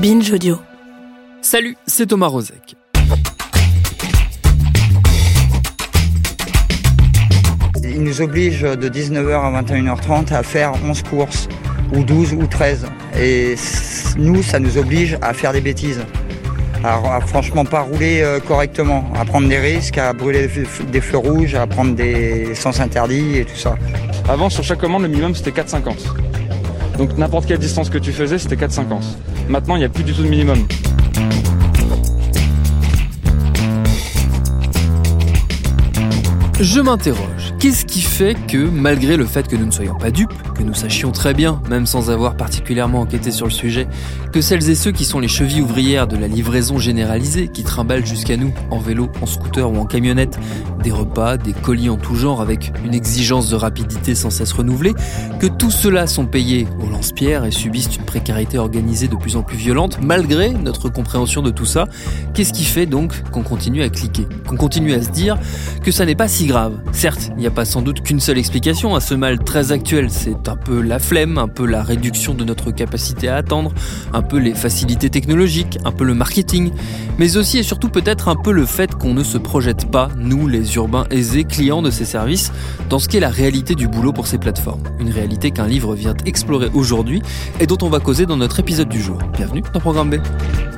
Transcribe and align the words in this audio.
Binge 0.00 0.30
Audio. 0.30 0.58
Salut, 1.42 1.76
c'est 1.86 2.06
Thomas 2.06 2.28
Rozek. 2.28 2.76
Il 7.82 8.04
nous 8.04 8.20
oblige 8.20 8.60
de 8.60 8.88
19h 8.88 9.32
à 9.32 9.62
21h30 9.62 10.32
à 10.32 10.44
faire 10.44 10.72
11 10.88 11.02
courses, 11.02 11.48
ou 11.92 12.04
12 12.04 12.34
ou 12.34 12.46
13. 12.46 12.86
Et 13.18 13.56
nous, 14.16 14.40
ça 14.44 14.60
nous 14.60 14.78
oblige 14.78 15.18
à 15.20 15.34
faire 15.34 15.52
des 15.52 15.60
bêtises. 15.60 16.00
À, 16.84 17.16
à 17.16 17.20
franchement 17.20 17.64
pas 17.64 17.80
rouler 17.80 18.20
euh, 18.22 18.38
correctement, 18.38 19.10
à 19.16 19.24
prendre 19.24 19.48
des 19.48 19.58
risques, 19.58 19.98
à 19.98 20.12
brûler 20.12 20.48
des 20.92 21.00
feux 21.00 21.18
rouges, 21.18 21.56
à 21.56 21.66
prendre 21.66 21.96
des 21.96 22.54
sens 22.54 22.78
interdits 22.78 23.38
et 23.38 23.44
tout 23.44 23.56
ça. 23.56 23.74
Avant, 24.28 24.48
sur 24.48 24.62
chaque 24.62 24.78
commande, 24.78 25.02
le 25.02 25.08
minimum 25.08 25.34
c'était 25.34 25.50
4,50. 25.50 26.27
Donc 26.98 27.16
n'importe 27.16 27.46
quelle 27.46 27.58
distance 27.58 27.90
que 27.90 27.98
tu 27.98 28.12
faisais, 28.12 28.38
c'était 28.38 28.56
4,50. 28.56 29.02
Maintenant, 29.48 29.76
il 29.76 29.78
n'y 29.78 29.84
a 29.84 29.88
plus 29.88 30.04
du 30.04 30.12
tout 30.12 30.22
de 30.22 30.28
minimum. 30.28 30.66
Je 36.60 36.80
m'interroge, 36.80 37.54
qu'est-ce 37.60 37.84
qui 37.84 38.00
fait 38.00 38.36
que, 38.48 38.56
malgré 38.56 39.16
le 39.16 39.26
fait 39.26 39.46
que 39.46 39.54
nous 39.54 39.66
ne 39.66 39.70
soyons 39.70 39.94
pas 39.94 40.10
dupes, 40.10 40.34
que 40.54 40.64
nous 40.64 40.74
sachions 40.74 41.12
très 41.12 41.32
bien, 41.32 41.62
même 41.70 41.86
sans 41.86 42.10
avoir 42.10 42.36
particulièrement 42.36 43.02
enquêté 43.02 43.30
sur 43.30 43.46
le 43.46 43.52
sujet, 43.52 43.86
que 44.32 44.40
celles 44.40 44.68
et 44.68 44.74
ceux 44.74 44.90
qui 44.90 45.04
sont 45.04 45.20
les 45.20 45.28
chevilles 45.28 45.60
ouvrières 45.60 46.08
de 46.08 46.16
la 46.16 46.26
livraison 46.26 46.80
généralisée, 46.80 47.46
qui 47.46 47.62
trimballent 47.62 48.04
jusqu'à 48.04 48.36
nous, 48.36 48.52
en 48.72 48.80
vélo, 48.80 49.08
en 49.22 49.26
scooter 49.26 49.70
ou 49.70 49.78
en 49.78 49.84
camionnette, 49.84 50.36
des 50.82 50.90
repas, 50.90 51.36
des 51.36 51.52
colis 51.52 51.90
en 51.90 51.96
tout 51.96 52.16
genre 52.16 52.40
avec 52.40 52.72
une 52.84 52.92
exigence 52.92 53.50
de 53.50 53.54
rapidité 53.54 54.16
sans 54.16 54.30
cesse 54.30 54.52
renouvelée, 54.52 54.94
que 55.38 55.46
tous 55.46 55.70
ceux-là 55.70 56.08
sont 56.08 56.26
payés 56.26 56.66
au 56.84 56.90
lance-pierre 56.90 57.44
et 57.44 57.52
subissent 57.52 57.94
une 57.94 58.04
précarité 58.04 58.58
organisée 58.58 59.06
de 59.06 59.14
plus 59.14 59.36
en 59.36 59.44
plus 59.44 59.56
violente, 59.56 60.00
malgré 60.02 60.50
notre 60.50 60.88
compréhension 60.88 61.40
de 61.40 61.50
tout 61.50 61.66
ça, 61.66 61.86
qu'est-ce 62.34 62.52
qui 62.52 62.64
fait 62.64 62.86
donc 62.86 63.30
qu'on 63.30 63.42
continue 63.42 63.84
à 63.84 63.88
cliquer 63.90 64.26
Qu'on 64.48 64.56
continue 64.56 64.92
à 64.94 65.02
se 65.02 65.10
dire 65.10 65.38
que 65.84 65.92
ça 65.92 66.04
n'est 66.04 66.16
pas 66.16 66.26
si 66.26 66.47
Certes, 66.92 67.30
il 67.36 67.40
n'y 67.40 67.46
a 67.46 67.50
pas 67.50 67.66
sans 67.66 67.82
doute 67.82 68.00
qu'une 68.00 68.20
seule 68.20 68.38
explication 68.38 68.94
à 68.94 69.00
ce 69.00 69.14
mal 69.14 69.38
très 69.38 69.70
actuel, 69.70 70.08
c'est 70.10 70.48
un 70.48 70.56
peu 70.56 70.80
la 70.80 70.98
flemme, 70.98 71.36
un 71.36 71.46
peu 71.46 71.66
la 71.66 71.82
réduction 71.82 72.32
de 72.32 72.42
notre 72.42 72.70
capacité 72.70 73.28
à 73.28 73.36
attendre, 73.36 73.72
un 74.14 74.22
peu 74.22 74.38
les 74.38 74.54
facilités 74.54 75.10
technologiques, 75.10 75.78
un 75.84 75.92
peu 75.92 76.04
le 76.04 76.14
marketing, 76.14 76.72
mais 77.18 77.36
aussi 77.36 77.58
et 77.58 77.62
surtout 77.62 77.90
peut-être 77.90 78.28
un 78.28 78.36
peu 78.36 78.52
le 78.52 78.64
fait 78.64 78.94
qu'on 78.94 79.12
ne 79.12 79.24
se 79.24 79.36
projette 79.36 79.90
pas, 79.90 80.08
nous 80.16 80.48
les 80.48 80.76
urbains 80.76 81.04
aisés 81.10 81.44
clients 81.44 81.82
de 81.82 81.90
ces 81.90 82.06
services, 82.06 82.50
dans 82.88 82.98
ce 82.98 83.08
qu'est 83.08 83.20
la 83.20 83.30
réalité 83.30 83.74
du 83.74 83.86
boulot 83.86 84.14
pour 84.14 84.26
ces 84.26 84.38
plateformes. 84.38 84.82
Une 85.00 85.10
réalité 85.10 85.50
qu'un 85.50 85.66
livre 85.66 85.94
vient 85.94 86.14
explorer 86.24 86.70
aujourd'hui 86.72 87.20
et 87.60 87.66
dont 87.66 87.78
on 87.82 87.90
va 87.90 88.00
causer 88.00 88.24
dans 88.24 88.38
notre 88.38 88.58
épisode 88.60 88.88
du 88.88 89.02
jour. 89.02 89.18
Bienvenue 89.36 89.62
dans 89.74 89.80
Programme 89.80 90.10
B. 90.10 90.77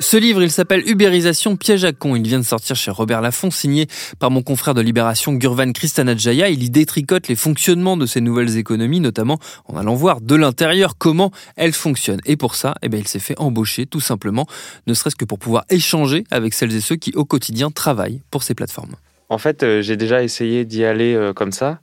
Ce 0.00 0.16
livre, 0.16 0.42
il 0.42 0.50
s'appelle 0.50 0.82
Ubérisation, 0.88 1.56
piège 1.56 1.84
à 1.84 1.92
con. 1.92 2.16
Il 2.16 2.26
vient 2.26 2.40
de 2.40 2.44
sortir 2.44 2.74
chez 2.74 2.90
Robert 2.90 3.20
Laffont, 3.20 3.50
signé 3.50 3.86
par 4.18 4.30
mon 4.30 4.42
confrère 4.42 4.74
de 4.74 4.80
Libération 4.80 5.32
Gurvan 5.32 5.72
Kristanajaya. 5.72 6.48
Il 6.48 6.62
y 6.64 6.70
détricote 6.70 7.28
les 7.28 7.36
fonctionnements 7.36 7.96
de 7.96 8.04
ces 8.04 8.20
nouvelles 8.20 8.56
économies, 8.56 9.00
notamment 9.00 9.38
en 9.66 9.76
allant 9.76 9.94
voir 9.94 10.20
de 10.20 10.34
l'intérieur 10.34 10.98
comment 10.98 11.30
elles 11.56 11.72
fonctionnent. 11.72 12.20
Et 12.26 12.36
pour 12.36 12.56
ça, 12.56 12.74
eh 12.82 12.88
ben, 12.88 12.98
il 12.98 13.06
s'est 13.08 13.20
fait 13.20 13.38
embaucher, 13.38 13.86
tout 13.86 14.00
simplement, 14.00 14.46
ne 14.86 14.94
serait-ce 14.94 15.16
que 15.16 15.24
pour 15.24 15.38
pouvoir 15.38 15.64
échanger 15.70 16.24
avec 16.30 16.54
celles 16.54 16.74
et 16.74 16.80
ceux 16.80 16.96
qui, 16.96 17.12
au 17.14 17.24
quotidien, 17.24 17.70
travaillent 17.70 18.22
pour 18.30 18.42
ces 18.42 18.54
plateformes. 18.54 18.96
En 19.28 19.38
fait, 19.38 19.62
euh, 19.62 19.82
j'ai 19.82 19.96
déjà 19.96 20.22
essayé 20.22 20.64
d'y 20.64 20.84
aller 20.84 21.14
euh, 21.14 21.32
comme 21.32 21.52
ça, 21.52 21.80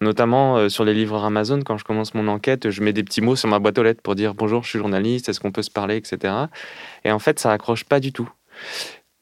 notamment 0.00 0.56
euh, 0.56 0.68
sur 0.68 0.84
les 0.84 0.94
livres 0.94 1.22
Amazon. 1.22 1.60
Quand 1.62 1.76
je 1.76 1.84
commence 1.84 2.14
mon 2.14 2.28
enquête, 2.28 2.70
je 2.70 2.82
mets 2.82 2.92
des 2.92 3.04
petits 3.04 3.20
mots 3.20 3.36
sur 3.36 3.48
ma 3.48 3.58
boîte 3.58 3.78
aux 3.78 3.82
lettres 3.82 4.02
pour 4.02 4.14
dire 4.14 4.34
bonjour, 4.34 4.62
je 4.64 4.70
suis 4.70 4.78
journaliste, 4.78 5.28
est-ce 5.28 5.40
qu'on 5.40 5.52
peut 5.52 5.62
se 5.62 5.70
parler, 5.70 5.96
etc. 5.96 6.34
Et 7.04 7.12
en 7.12 7.18
fait, 7.18 7.38
ça 7.38 7.52
accroche 7.52 7.84
pas 7.84 8.00
du 8.00 8.12
tout. 8.12 8.30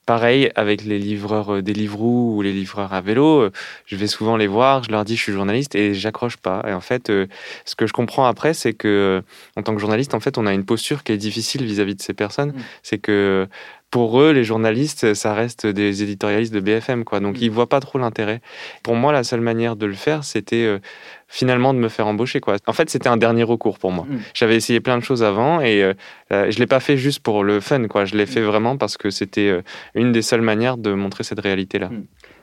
Pareil 0.07 0.53
avec 0.55 0.85
les 0.85 1.01
livreurs 1.01 1.61
des 1.65 1.73
Deliveroo 1.73 2.37
ou 2.37 2.41
les 2.41 2.53
livreurs 2.53 2.93
à 2.93 3.01
vélo, 3.01 3.51
je 3.87 3.97
vais 3.97 4.07
souvent 4.07 4.37
les 4.37 4.47
voir, 4.47 4.85
je 4.85 4.93
leur 4.93 5.05
dis 5.05 5.17
je 5.17 5.23
suis 5.23 5.33
journaliste 5.33 5.75
et 5.75 5.95
j'accroche 5.95 6.37
pas. 6.37 6.63
Et 6.69 6.73
en 6.73 6.81
fait, 6.81 7.09
ce 7.09 7.75
que 7.77 7.89
je 7.89 7.93
comprends 7.93 8.25
après, 8.25 8.55
c'est 8.55 8.73
que 8.73 9.25
en 9.57 9.63
tant 9.63 9.75
que 9.75 9.81
journaliste, 9.81 10.15
en 10.15 10.21
fait, 10.21 10.39
on 10.39 10.47
a 10.47 10.55
une 10.55 10.65
posture 10.65 11.03
qui 11.03 11.11
est 11.11 11.17
difficile 11.17 11.65
vis-à-vis 11.65 11.97
de 11.97 12.03
ces 12.03 12.15
personnes. 12.15 12.55
C'est 12.85 12.99
que 12.99 13.49
pour 13.97 14.21
eux, 14.21 14.33
les 14.33 14.45
journalistes, 14.45 15.15
ça 15.15 15.33
reste 15.33 15.67
des 15.67 16.03
éditorialistes 16.03 16.53
de 16.53 16.61
BFM, 16.61 17.05
quoi. 17.05 17.19
Donc, 17.19 17.41
ils 17.41 17.51
voient 17.51 17.71
pas 17.71 17.81
trop 17.81 17.97
l'intérêt. 17.99 18.43
Pour 18.83 18.95
moi, 18.95 19.11
la 19.11 19.25
seule 19.25 19.41
manière 19.41 19.75
de 19.75 19.87
le 19.87 19.95
faire, 19.95 20.23
c'était 20.23 20.67
euh, 20.67 20.81
finalement 21.29 21.73
de 21.73 21.79
me 21.79 21.89
faire 21.89 22.07
embaucher, 22.07 22.41
quoi. 22.41 22.57
En 22.67 22.75
fait, 22.75 22.91
c'était 22.91 23.09
un 23.09 23.17
dernier 23.17 23.43
recours 23.43 23.79
pour 23.79 23.93
moi. 23.93 24.05
Mm. 24.07 24.19
J'avais 24.35 24.55
essayé 24.55 24.81
plein 24.81 24.99
de 24.99 25.03
choses 25.03 25.23
avant 25.23 25.63
et 25.63 25.83
euh, 25.83 25.95
euh, 26.31 26.51
je 26.51 26.59
l'ai 26.59 26.67
pas 26.67 26.81
fait 26.81 26.99
juste 26.99 27.21
pour 27.21 27.43
le 27.43 27.59
fun, 27.61 27.89
quoi. 27.89 28.05
Je 28.05 28.17
l'ai 28.17 28.27
fait 28.27 28.43
vraiment 28.43 28.77
parce 28.77 28.99
que 28.99 29.09
c'était 29.09 29.49
euh, 29.49 29.63
une 29.95 30.13
des 30.13 30.21
seules 30.21 30.43
manières 30.43 30.77
de 30.77 30.93
montrer 30.93 31.25
cette 31.25 31.41
réalité-là. 31.41 31.89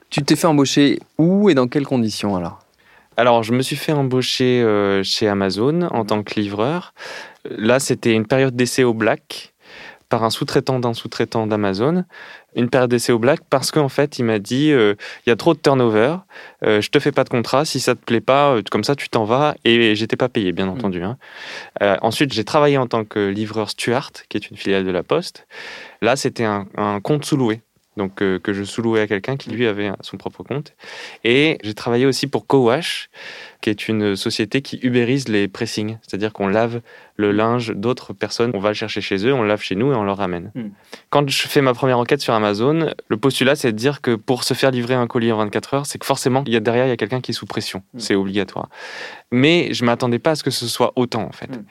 Tu 0.09 0.23
t'es 0.23 0.35
fait 0.35 0.47
embaucher 0.47 0.97
où 1.19 1.51
et 1.51 1.53
dans 1.53 1.67
quelles 1.67 1.85
conditions 1.85 2.35
alors? 2.35 2.63
Alors, 3.15 3.43
je 3.43 3.53
me 3.53 3.61
suis 3.61 3.75
fait 3.75 3.91
embaucher 3.91 4.61
euh, 4.61 5.03
chez 5.03 5.27
Amazon 5.27 5.83
en 5.91 6.03
tant 6.03 6.23
que 6.23 6.39
livreur. 6.39 6.93
Là, 7.45 7.79
c'était 7.79 8.13
une 8.13 8.25
période 8.25 8.55
d'essai 8.55 8.83
au 8.83 8.93
black 8.93 9.52
par 10.13 10.23
un 10.23 10.29
sous-traitant 10.29 10.77
d'un 10.77 10.93
sous-traitant 10.93 11.47
d'Amazon. 11.47 12.05
Une 12.55 12.69
période 12.69 12.91
d'essai 12.91 13.11
au 13.11 13.17
black 13.17 13.39
parce 13.49 13.71
qu'en 13.71 13.89
fait, 13.89 14.19
il 14.19 14.25
m'a 14.25 14.37
dit 14.37 14.71
euh, 14.71 14.93
il 15.25 15.31
y 15.31 15.33
a 15.33 15.35
trop 15.35 15.55
de 15.55 15.59
turnover, 15.59 16.17
euh, 16.63 16.81
je 16.81 16.91
te 16.91 16.99
fais 16.99 17.11
pas 17.11 17.23
de 17.23 17.29
contrat, 17.29 17.65
si 17.65 17.79
ça 17.79 17.95
te 17.95 18.05
plaît 18.05 18.21
pas, 18.21 18.51
euh, 18.51 18.61
comme 18.69 18.83
ça 18.83 18.95
tu 18.95 19.09
t'en 19.09 19.23
vas. 19.23 19.55
Et 19.65 19.95
j'étais 19.95 20.15
pas 20.15 20.29
payé, 20.29 20.51
bien 20.51 20.67
entendu. 20.67 21.01
hein. 21.01 21.17
Ensuite, 22.03 22.31
j'ai 22.31 22.43
travaillé 22.43 22.77
en 22.77 22.85
tant 22.85 23.05
que 23.05 23.27
livreur 23.27 23.71
Stuart, 23.71 24.11
qui 24.29 24.37
est 24.37 24.51
une 24.51 24.55
filiale 24.55 24.85
de 24.85 24.91
la 24.91 25.01
Poste. 25.01 25.47
Là, 26.03 26.15
c'était 26.15 26.45
un, 26.45 26.67
un 26.77 27.01
compte 27.01 27.25
sous-loué. 27.25 27.63
Donc, 27.97 28.21
euh, 28.21 28.39
que 28.39 28.53
je 28.53 28.63
sous-louais 28.63 29.01
à 29.01 29.07
quelqu'un 29.07 29.37
qui 29.37 29.51
lui 29.51 29.67
avait 29.67 29.91
son 30.01 30.17
propre 30.17 30.43
compte. 30.43 30.73
Et 31.23 31.57
j'ai 31.63 31.73
travaillé 31.73 32.05
aussi 32.05 32.27
pour 32.27 32.47
Cowash, 32.47 33.09
qui 33.61 33.69
est 33.69 33.87
une 33.87 34.15
société 34.15 34.61
qui 34.61 34.79
ubérise 34.81 35.27
les 35.29 35.47
pressings, 35.47 35.97
c'est-à-dire 36.01 36.33
qu'on 36.33 36.47
lave 36.47 36.81
le 37.15 37.31
linge 37.31 37.71
d'autres 37.75 38.11
personnes, 38.13 38.51
on 38.55 38.59
va 38.59 38.69
le 38.69 38.73
chercher 38.73 38.99
chez 38.99 39.25
eux, 39.27 39.33
on 39.33 39.43
le 39.43 39.47
lave 39.47 39.61
chez 39.61 39.75
nous 39.75 39.91
et 39.93 39.95
on 39.95 40.03
le 40.03 40.11
ramène. 40.11 40.51
Mm. 40.55 40.69
Quand 41.11 41.29
je 41.29 41.47
fais 41.47 41.61
ma 41.61 41.73
première 41.73 41.99
enquête 41.99 42.21
sur 42.21 42.33
Amazon, 42.33 42.89
le 43.07 43.17
postulat 43.17 43.55
c'est 43.55 43.71
de 43.71 43.77
dire 43.77 44.01
que 44.01 44.15
pour 44.15 44.43
se 44.43 44.53
faire 44.55 44.71
livrer 44.71 44.95
un 44.95 45.05
colis 45.07 45.31
en 45.31 45.37
24 45.37 45.73
heures, 45.75 45.85
c'est 45.85 45.99
que 45.99 46.05
forcément 46.05 46.43
il 46.47 46.53
y 46.53 46.55
a 46.55 46.59
derrière 46.59 46.87
il 46.87 46.89
y 46.89 46.93
a 46.93 46.97
quelqu'un 46.97 47.21
qui 47.21 47.31
est 47.31 47.35
sous 47.35 47.45
pression, 47.45 47.83
Mm. 47.93 47.99
c'est 47.99 48.15
obligatoire. 48.15 48.69
Mais 49.31 49.73
je 49.73 49.85
m'attendais 49.85 50.19
pas 50.19 50.31
à 50.31 50.35
ce 50.35 50.43
que 50.43 50.51
ce 50.51 50.67
soit 50.67 50.91
autant 50.95 51.23
en 51.23 51.31
fait. 51.31 51.55
Mm. 51.55 51.65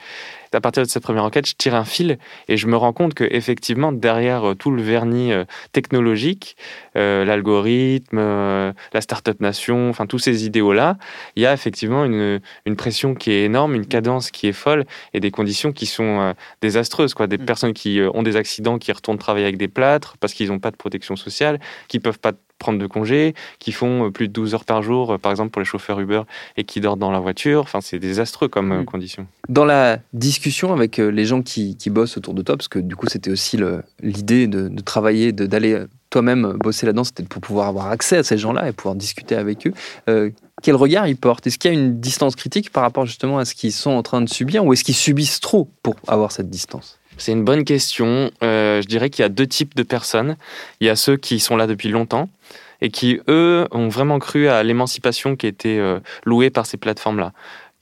À 0.54 0.60
partir 0.60 0.82
de 0.82 0.88
cette 0.88 1.02
première 1.02 1.24
enquête, 1.24 1.46
je 1.46 1.54
tire 1.54 1.74
un 1.74 1.84
fil 1.84 2.18
et 2.48 2.56
je 2.56 2.66
me 2.66 2.76
rends 2.76 2.92
compte 2.92 3.14
que 3.14 3.24
effectivement 3.24 3.92
derrière 3.92 4.50
euh, 4.50 4.54
tout 4.54 4.70
le 4.70 4.82
vernis 4.82 5.32
euh, 5.32 5.44
technologique, 5.72 6.56
euh, 6.96 7.24
l'algorithme, 7.24 8.18
euh, 8.18 8.72
la 8.92 9.00
startup 9.00 9.40
nation, 9.40 9.90
enfin 9.90 10.06
tous 10.06 10.18
ces 10.18 10.46
idéaux 10.46 10.72
là, 10.72 10.96
il 11.36 11.42
y 11.42 11.46
a 11.46 11.52
effectivement 11.52 12.04
une, 12.04 12.40
une 12.66 12.76
pression 12.76 13.14
qui 13.14 13.30
est 13.32 13.44
énorme, 13.44 13.74
une 13.74 13.86
cadence 13.86 14.30
qui 14.30 14.46
est 14.46 14.52
folle 14.52 14.84
et 15.12 15.20
des 15.20 15.30
conditions 15.30 15.72
qui 15.72 15.86
sont 15.86 16.20
euh, 16.20 16.32
désastreuses. 16.60 17.14
Quoi. 17.14 17.26
Des 17.26 17.38
Mm. 17.38 17.44
personnes 17.46 17.72
qui 17.72 18.00
ont 18.14 18.22
des 18.22 18.36
accidents, 18.36 18.78
qui 18.78 18.92
retournent 18.92 19.18
travailler 19.18 19.44
avec 19.46 19.56
des 19.58 19.68
plâtres 19.68 20.16
parce 20.20 20.32
qu'ils 20.34 20.48
n'ont 20.48 20.60
pas 20.60 20.70
de 20.70 20.76
protection 20.76 21.16
sociale, 21.16 21.58
qui 21.88 21.98
peuvent 21.98 22.18
pas 22.18 22.32
prendre 22.62 22.78
de 22.78 22.86
congés, 22.86 23.34
qui 23.58 23.72
font 23.72 24.06
euh, 24.06 24.10
plus 24.10 24.28
de 24.28 24.32
12 24.32 24.54
heures 24.54 24.64
par 24.64 24.82
jour, 24.82 25.12
euh, 25.12 25.18
par 25.18 25.30
exemple 25.32 25.50
pour 25.50 25.60
les 25.60 25.66
chauffeurs 25.66 25.98
Uber, 26.00 26.22
et 26.56 26.64
qui 26.64 26.80
dorment 26.80 27.00
dans 27.00 27.10
la 27.10 27.20
voiture. 27.20 27.60
Enfin, 27.60 27.80
c'est 27.80 27.98
désastreux 27.98 28.48
comme 28.48 28.72
euh, 28.72 28.82
Mm. 28.82 28.84
conditions. 28.86 29.26
Dans 29.48 29.64
la 29.64 29.98
discussion 30.12 30.72
avec 30.72 30.96
les 30.96 31.24
gens 31.24 31.42
qui, 31.42 31.76
qui 31.76 31.90
bossent 31.90 32.16
autour 32.16 32.34
de 32.34 32.42
toi, 32.42 32.56
parce 32.56 32.68
que 32.68 32.78
du 32.78 32.96
coup 32.96 33.06
c'était 33.08 33.30
aussi 33.30 33.58
l'idée 34.00 34.46
de, 34.46 34.68
de 34.68 34.80
travailler, 34.82 35.32
d'aller 35.32 35.84
toi-même 36.10 36.56
bosser 36.60 36.86
là-dedans, 36.86 37.04
c'était 37.04 37.24
pour 37.24 37.40
pouvoir 37.40 37.66
avoir 37.68 37.86
accès 37.88 38.18
à 38.18 38.22
ces 38.22 38.38
gens-là 38.38 38.68
et 38.68 38.72
pouvoir 38.72 38.94
discuter 38.94 39.34
avec 39.34 39.66
eux. 39.66 39.72
Euh, 40.08 40.30
quel 40.62 40.76
regard 40.76 41.08
ils 41.08 41.16
portent? 41.16 41.46
Est-ce 41.46 41.58
qu'il 41.58 41.72
y 41.72 41.76
a 41.76 41.78
une 41.78 41.98
distance 42.00 42.36
critique 42.36 42.70
par 42.70 42.82
rapport 42.84 43.06
justement 43.06 43.38
à 43.38 43.44
ce 43.44 43.54
qu'ils 43.54 43.72
sont 43.72 43.90
en 43.90 44.02
train 44.02 44.20
de 44.20 44.28
subir 44.28 44.64
ou 44.64 44.72
est-ce 44.72 44.84
qu'ils 44.84 44.94
subissent 44.94 45.40
trop 45.40 45.68
pour 45.82 45.96
avoir 46.06 46.30
cette 46.30 46.50
distance? 46.50 46.98
C'est 47.22 47.32
une 47.32 47.44
bonne 47.44 47.64
question. 47.64 48.30
je 48.40 48.86
dirais 48.86 49.08
qu'il 49.08 49.22
y 49.22 49.26
a 49.26 49.28
deux 49.28 49.46
types 49.46 49.74
de 49.74 49.84
personnes. 49.84 50.36
Il 50.80 50.86
y 50.86 50.90
a 50.90 50.96
ceux 50.96 51.16
qui 51.16 51.38
sont 51.38 51.56
là 51.56 51.66
depuis 51.66 51.88
longtemps 51.88 52.28
et 52.80 52.90
qui, 52.90 53.20
eux, 53.28 53.68
ont 53.70 53.88
vraiment 53.88 54.18
cru 54.18 54.48
à 54.48 54.62
l'émancipation 54.64 55.36
qui 55.36 55.46
était 55.46 55.80
louée 56.24 56.50
par 56.50 56.66
ces 56.66 56.78
plateformes-là 56.78 57.32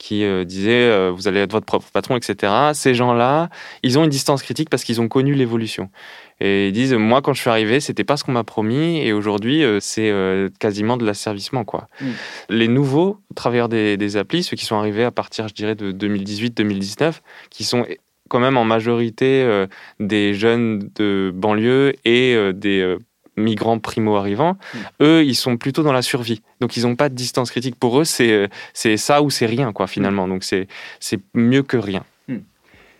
qui 0.01 0.23
euh, 0.23 0.43
disait 0.43 0.89
euh, 0.89 1.11
vous 1.15 1.27
allez 1.27 1.41
être 1.41 1.51
votre 1.51 1.67
propre 1.67 1.87
patron, 1.93 2.17
etc. 2.17 2.51
Ces 2.73 2.95
gens-là, 2.95 3.49
ils 3.83 3.99
ont 3.99 4.03
une 4.03 4.09
distance 4.09 4.41
critique 4.41 4.67
parce 4.67 4.83
qu'ils 4.83 4.99
ont 4.99 5.07
connu 5.07 5.35
l'évolution. 5.35 5.91
Et 6.39 6.69
ils 6.69 6.71
disent 6.71 6.95
moi 6.95 7.21
quand 7.21 7.33
je 7.33 7.41
suis 7.41 7.51
arrivé, 7.51 7.79
c'était 7.79 8.03
pas 8.03 8.17
ce 8.17 8.23
qu'on 8.23 8.31
m'a 8.31 8.43
promis 8.43 8.97
et 8.97 9.13
aujourd'hui 9.13 9.63
euh, 9.63 9.79
c'est 9.79 10.11
quasiment 10.59 10.97
de 10.97 11.05
l'asservissement 11.05 11.65
quoi. 11.65 11.87
Mm. 12.01 12.05
Les 12.49 12.67
nouveaux 12.67 13.19
travailleurs 13.35 13.69
des, 13.69 13.95
des, 13.95 14.17
applis, 14.17 14.41
ceux 14.41 14.57
qui 14.57 14.65
sont 14.65 14.75
arrivés 14.75 15.03
à 15.03 15.11
partir, 15.11 15.47
je 15.47 15.53
dirais, 15.53 15.75
de 15.75 15.91
2018-2019, 15.91 17.19
qui 17.51 17.63
sont 17.63 17.85
quand 18.31 18.39
même 18.39 18.57
en 18.57 18.63
majorité 18.63 19.67
des 19.99 20.33
jeunes 20.33 20.89
de 20.95 21.31
banlieue 21.35 21.93
et 22.05 22.53
des 22.53 22.97
migrants 23.35 23.79
primo-arrivants, 23.79 24.53
mm. 24.53 24.77
eux, 25.01 25.23
ils 25.23 25.35
sont 25.35 25.57
plutôt 25.57 25.83
dans 25.83 25.93
la 25.93 26.01
survie. 26.01 26.41
Donc, 26.59 26.77
ils 26.77 26.83
n'ont 26.83 26.95
pas 26.95 27.09
de 27.09 27.15
distance 27.15 27.51
critique. 27.51 27.75
Pour 27.75 27.99
eux, 27.99 28.05
c'est 28.05 28.49
ça 28.97 29.21
ou 29.21 29.29
c'est 29.29 29.45
rien, 29.45 29.73
quoi, 29.73 29.87
finalement. 29.87 30.27
Mm. 30.27 30.29
Donc, 30.29 30.43
c'est 30.43 31.19
mieux 31.33 31.63
que 31.63 31.77
rien. 31.77 32.03
Mm. 32.27 32.37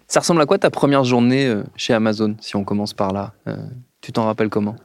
Ça 0.07 0.19
ressemble 0.19 0.41
à 0.41 0.45
quoi 0.45 0.57
ta 0.57 0.69
première 0.69 1.03
journée 1.03 1.45
euh, 1.45 1.63
chez 1.75 1.93
Amazon, 1.93 2.35
si 2.41 2.55
on 2.55 2.63
commence 2.63 2.93
par 2.93 3.13
là 3.13 3.33
euh, 3.47 3.55
Tu 4.01 4.11
t'en 4.11 4.25
rappelles 4.25 4.49
comment? 4.49 4.75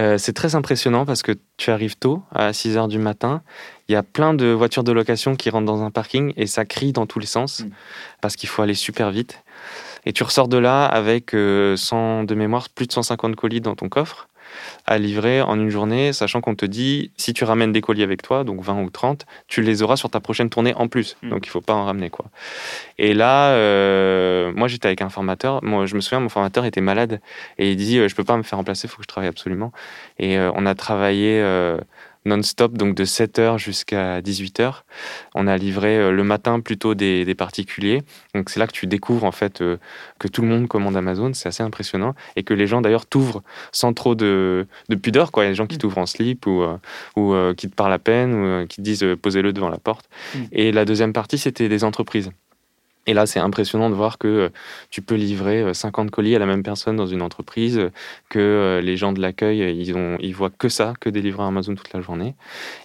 Euh, 0.00 0.18
c'est 0.18 0.32
très 0.32 0.54
impressionnant 0.54 1.04
parce 1.04 1.22
que 1.22 1.32
tu 1.58 1.70
arrives 1.70 1.96
tôt, 1.96 2.22
à 2.34 2.52
6 2.52 2.76
h 2.76 2.88
du 2.88 2.98
matin. 2.98 3.42
Il 3.88 3.92
y 3.92 3.96
a 3.96 4.02
plein 4.02 4.34
de 4.34 4.46
voitures 4.46 4.84
de 4.84 4.92
location 4.92 5.36
qui 5.36 5.50
rentrent 5.50 5.66
dans 5.66 5.82
un 5.82 5.90
parking 5.90 6.32
et 6.36 6.46
ça 6.46 6.64
crie 6.64 6.92
dans 6.92 7.06
tous 7.06 7.18
les 7.18 7.26
sens 7.26 7.64
parce 8.20 8.36
qu'il 8.36 8.48
faut 8.48 8.62
aller 8.62 8.74
super 8.74 9.10
vite. 9.10 9.42
Et 10.06 10.12
tu 10.12 10.22
ressors 10.22 10.48
de 10.48 10.56
là 10.56 10.86
avec, 10.86 11.34
sans 11.76 12.24
de 12.24 12.34
mémoire, 12.34 12.68
plus 12.68 12.86
de 12.86 12.92
150 12.92 13.36
colis 13.36 13.60
dans 13.60 13.74
ton 13.74 13.88
coffre 13.88 14.28
à 14.86 14.98
livrer 14.98 15.42
en 15.42 15.58
une 15.58 15.70
journée, 15.70 16.12
sachant 16.12 16.40
qu'on 16.40 16.54
te 16.54 16.66
dit, 16.66 17.10
si 17.16 17.32
tu 17.32 17.44
ramènes 17.44 17.72
des 17.72 17.80
colis 17.80 18.02
avec 18.02 18.22
toi, 18.22 18.44
donc 18.44 18.62
20 18.62 18.82
ou 18.82 18.90
30, 18.90 19.26
tu 19.48 19.62
les 19.62 19.82
auras 19.82 19.96
sur 19.96 20.10
ta 20.10 20.20
prochaine 20.20 20.50
tournée 20.50 20.74
en 20.74 20.88
plus. 20.88 21.16
Hmm. 21.22 21.30
Donc 21.30 21.46
il 21.46 21.50
faut 21.50 21.60
pas 21.60 21.74
en 21.74 21.84
ramener. 21.84 22.10
quoi. 22.10 22.26
Et 22.98 23.14
là, 23.14 23.50
euh, 23.52 24.52
moi 24.54 24.68
j'étais 24.68 24.86
avec 24.86 25.02
un 25.02 25.08
formateur. 25.08 25.62
Moi, 25.62 25.86
je 25.86 25.94
me 25.94 26.00
souviens, 26.00 26.20
mon 26.20 26.28
formateur 26.28 26.64
était 26.64 26.80
malade 26.80 27.20
et 27.58 27.72
il 27.72 27.76
dit, 27.76 27.98
euh, 27.98 28.08
je 28.08 28.14
peux 28.14 28.24
pas 28.24 28.36
me 28.36 28.42
faire 28.42 28.58
remplacer, 28.58 28.86
il 28.86 28.90
faut 28.90 28.98
que 28.98 29.04
je 29.04 29.08
travaille 29.08 29.28
absolument. 29.28 29.72
Et 30.18 30.38
euh, 30.38 30.50
on 30.54 30.66
a 30.66 30.74
travaillé 30.74 31.40
non-stop, 32.24 32.76
donc 32.76 32.94
de 32.94 33.04
7h 33.04 33.58
jusqu'à 33.58 34.20
18h. 34.20 34.82
On 35.34 35.46
a 35.46 35.56
livré 35.56 35.96
euh, 35.96 36.10
le 36.10 36.22
matin 36.22 36.60
plutôt 36.60 36.94
des, 36.94 37.34
particuliers. 37.34 38.02
Donc 38.34 38.50
c'est 38.50 38.60
là 38.60 38.66
que 38.66 38.72
tu 38.72 38.86
découvres 38.86 39.24
en 39.24 39.32
fait 39.32 39.62
euh, 39.62 39.78
que 40.18 40.28
tout 40.28 40.42
le 40.42 40.48
monde 40.48 40.68
commande 40.68 40.96
Amazon, 40.96 41.32
c'est 41.32 41.48
assez 41.48 41.62
impressionnant. 41.62 42.14
Et 42.36 42.42
que 42.42 42.52
les 42.54 42.66
gens 42.66 42.82
d'ailleurs 42.82 43.06
t'ouvrent 43.06 43.42
sans 43.72 43.92
trop 43.92 44.14
de, 44.14 44.66
pudeur. 45.02 45.32
Quoi. 45.32 45.44
Il 45.44 45.46
y 45.46 45.48
a 45.48 45.52
des 45.52 45.56
gens 45.56 45.66
qui 45.66 45.76
mm. 45.76 45.80
t'ouvrent 45.80 45.98
en 45.98 46.06
slip 46.06 46.46
ou, 46.46 46.62
euh, 46.62 46.76
ou 47.16 47.54
qui 47.54 47.68
te 47.68 47.74
parlent 47.74 47.92
à 47.92 47.98
peine 47.98 48.34
ou 48.34 48.66
qui 48.66 48.76
te 48.76 48.82
disent 48.82 49.06
posez-le 49.22 49.52
devant 49.52 49.68
la 49.68 49.78
porte. 49.78 50.08
Mm. 50.34 50.38
Et 50.52 50.72
la 50.72 50.84
deuxième 50.84 51.12
partie, 51.12 51.38
c'était 51.38 51.68
des 51.68 51.84
entreprises. 51.84 52.30
Et 53.10 53.12
là, 53.12 53.26
c'est 53.26 53.40
impressionnant 53.40 53.90
de 53.90 53.96
voir 53.96 54.18
que 54.18 54.28
euh, 54.28 54.48
tu 54.88 55.02
peux 55.02 55.16
livrer 55.16 55.74
50 55.74 56.06
euh, 56.06 56.10
colis 56.10 56.36
à 56.36 56.38
la 56.38 56.46
même 56.46 56.62
personne 56.62 56.94
dans 56.94 57.08
une 57.08 57.22
entreprise, 57.22 57.76
euh, 57.76 57.90
que 58.28 58.80
les 58.80 58.96
gens 58.96 59.12
de 59.12 59.20
l'accueil, 59.20 59.76
ils, 59.76 59.96
ont, 59.96 60.16
ils 60.20 60.32
voient 60.32 60.50
que 60.56 60.68
ça, 60.68 60.94
que 61.00 61.10
des 61.10 61.20
livreurs 61.20 61.46
Amazon 61.48 61.74
toute 61.74 61.92
la 61.92 62.02
journée. 62.02 62.36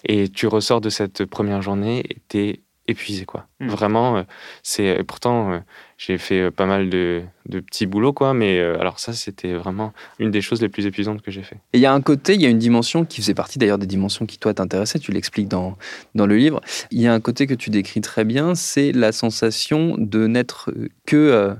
Et 0.02 0.28
tu 0.28 0.48
ressors 0.48 0.80
de 0.80 0.90
cette 0.90 1.24
première 1.26 1.62
journée 1.62 2.00
et 2.10 2.16
tu 2.28 2.38
es 2.40 2.60
épuisé 2.88 3.24
quoi. 3.24 3.46
Hmm. 3.60 3.68
Vraiment, 3.68 4.24
c'est 4.64 5.04
pourtant 5.04 5.62
j'ai 5.98 6.18
fait 6.18 6.40
euh, 6.40 6.50
pas 6.50 6.66
mal 6.66 6.90
de, 6.90 7.22
petits 7.48 7.86
boulots 7.86 8.12
quoi, 8.12 8.34
mais 8.34 8.58
alors 8.60 8.98
ça 8.98 9.12
c'était 9.12 9.54
vraiment 9.54 9.92
une 10.18 10.30
des 10.30 10.40
choses 10.40 10.60
les 10.60 10.68
plus 10.68 10.86
épuisantes 10.86 11.22
que 11.22 11.30
j'ai 11.30 11.42
fait. 11.42 11.56
Et 11.72 11.78
il 11.78 11.80
y 11.80 11.86
a 11.86 11.92
un 11.92 12.00
côté, 12.00 12.34
il 12.34 12.42
y 12.42 12.46
a 12.46 12.48
une 12.48 12.58
dimension 12.58 13.04
qui 13.04 13.20
faisait 13.20 13.34
partie 13.34 13.58
d'ailleurs 13.58 13.78
des 13.78 13.86
dimensions 13.86 14.26
qui 14.26 14.38
toi 14.38 14.52
t'intéressaient, 14.52 14.98
tu 14.98 15.12
l'expliques 15.12 15.48
dans 15.48 15.78
dans 16.14 16.26
le 16.26 16.36
livre. 16.36 16.60
Il 16.90 17.00
y 17.00 17.06
a 17.06 17.14
un 17.14 17.20
côté 17.20 17.46
que 17.46 17.54
tu 17.54 17.70
décris 17.70 18.00
très 18.00 18.24
bien, 18.24 18.54
c'est 18.54 18.92
la 18.92 19.12
sensation 19.12 19.94
de 19.96 20.26
n'être 20.26 20.72
que 21.06 21.56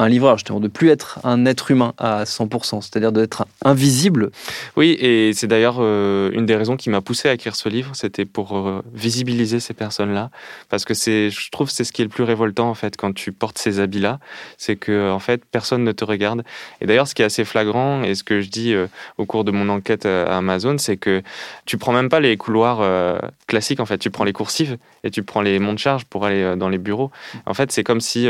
un 0.00 0.08
livreur, 0.08 0.36
justement, 0.36 0.60
de 0.60 0.68
plus 0.68 0.90
être 0.90 1.18
un 1.24 1.44
être 1.44 1.72
humain 1.72 1.92
à 1.98 2.22
100%, 2.22 2.82
c'est-à-dire 2.82 3.10
d'être 3.10 3.46
invisible. 3.64 4.30
Oui, 4.76 4.96
et 5.00 5.32
c'est 5.32 5.48
d'ailleurs 5.48 5.78
euh, 5.80 6.30
une 6.32 6.46
des 6.46 6.54
raisons 6.54 6.76
qui 6.76 6.88
m'a 6.88 7.00
poussé 7.00 7.28
à 7.28 7.32
écrire 7.32 7.56
ce 7.56 7.68
livre, 7.68 7.90
c'était 7.94 8.24
pour 8.24 8.56
euh, 8.56 8.80
visibiliser 8.94 9.58
ces 9.58 9.74
personnes-là, 9.74 10.30
parce 10.68 10.84
que 10.84 10.94
c'est, 10.94 11.30
je 11.30 11.50
trouve, 11.50 11.68
c'est 11.68 11.82
ce 11.82 11.90
qui 11.90 12.02
est 12.02 12.04
le 12.04 12.10
plus 12.10 12.22
révoltant 12.22 12.70
en 12.70 12.74
fait 12.74 12.96
quand 12.96 13.12
tu 13.12 13.32
portes 13.32 13.58
ces 13.58 13.80
habits-là, 13.80 14.20
c'est 14.56 14.76
que 14.76 15.10
en 15.10 15.18
fait 15.18 15.44
personne 15.44 15.82
ne 15.82 15.90
te 15.90 16.04
regarde. 16.04 16.44
Et 16.80 16.86
d'ailleurs, 16.86 17.08
ce 17.08 17.16
qui 17.16 17.22
est 17.22 17.24
assez 17.24 17.44
flagrant 17.44 18.04
et 18.04 18.14
ce 18.14 18.22
que 18.22 18.40
je 18.40 18.50
dis 18.50 18.74
euh, 18.74 18.86
au 19.16 19.26
cours 19.26 19.42
de 19.42 19.50
mon 19.50 19.68
enquête 19.68 20.06
à 20.06 20.36
Amazon, 20.36 20.78
c'est 20.78 20.96
que 20.96 21.22
tu 21.66 21.76
prends 21.76 21.92
même 21.92 22.08
pas 22.08 22.20
les 22.20 22.36
couloirs 22.36 23.18
classiques 23.48 23.80
en 23.80 23.86
fait, 23.86 23.98
tu 23.98 24.10
prends 24.10 24.24
les 24.24 24.32
coursives 24.32 24.76
et 25.02 25.10
tu 25.10 25.24
prends 25.24 25.40
les 25.40 25.58
monts 25.58 25.72
de 25.72 25.78
charge 25.78 26.04
pour 26.04 26.24
aller 26.24 26.54
dans 26.56 26.68
les 26.68 26.78
bureaux. 26.78 27.10
En 27.46 27.54
fait, 27.54 27.72
c'est 27.72 27.82
comme 27.82 28.00
si 28.00 28.28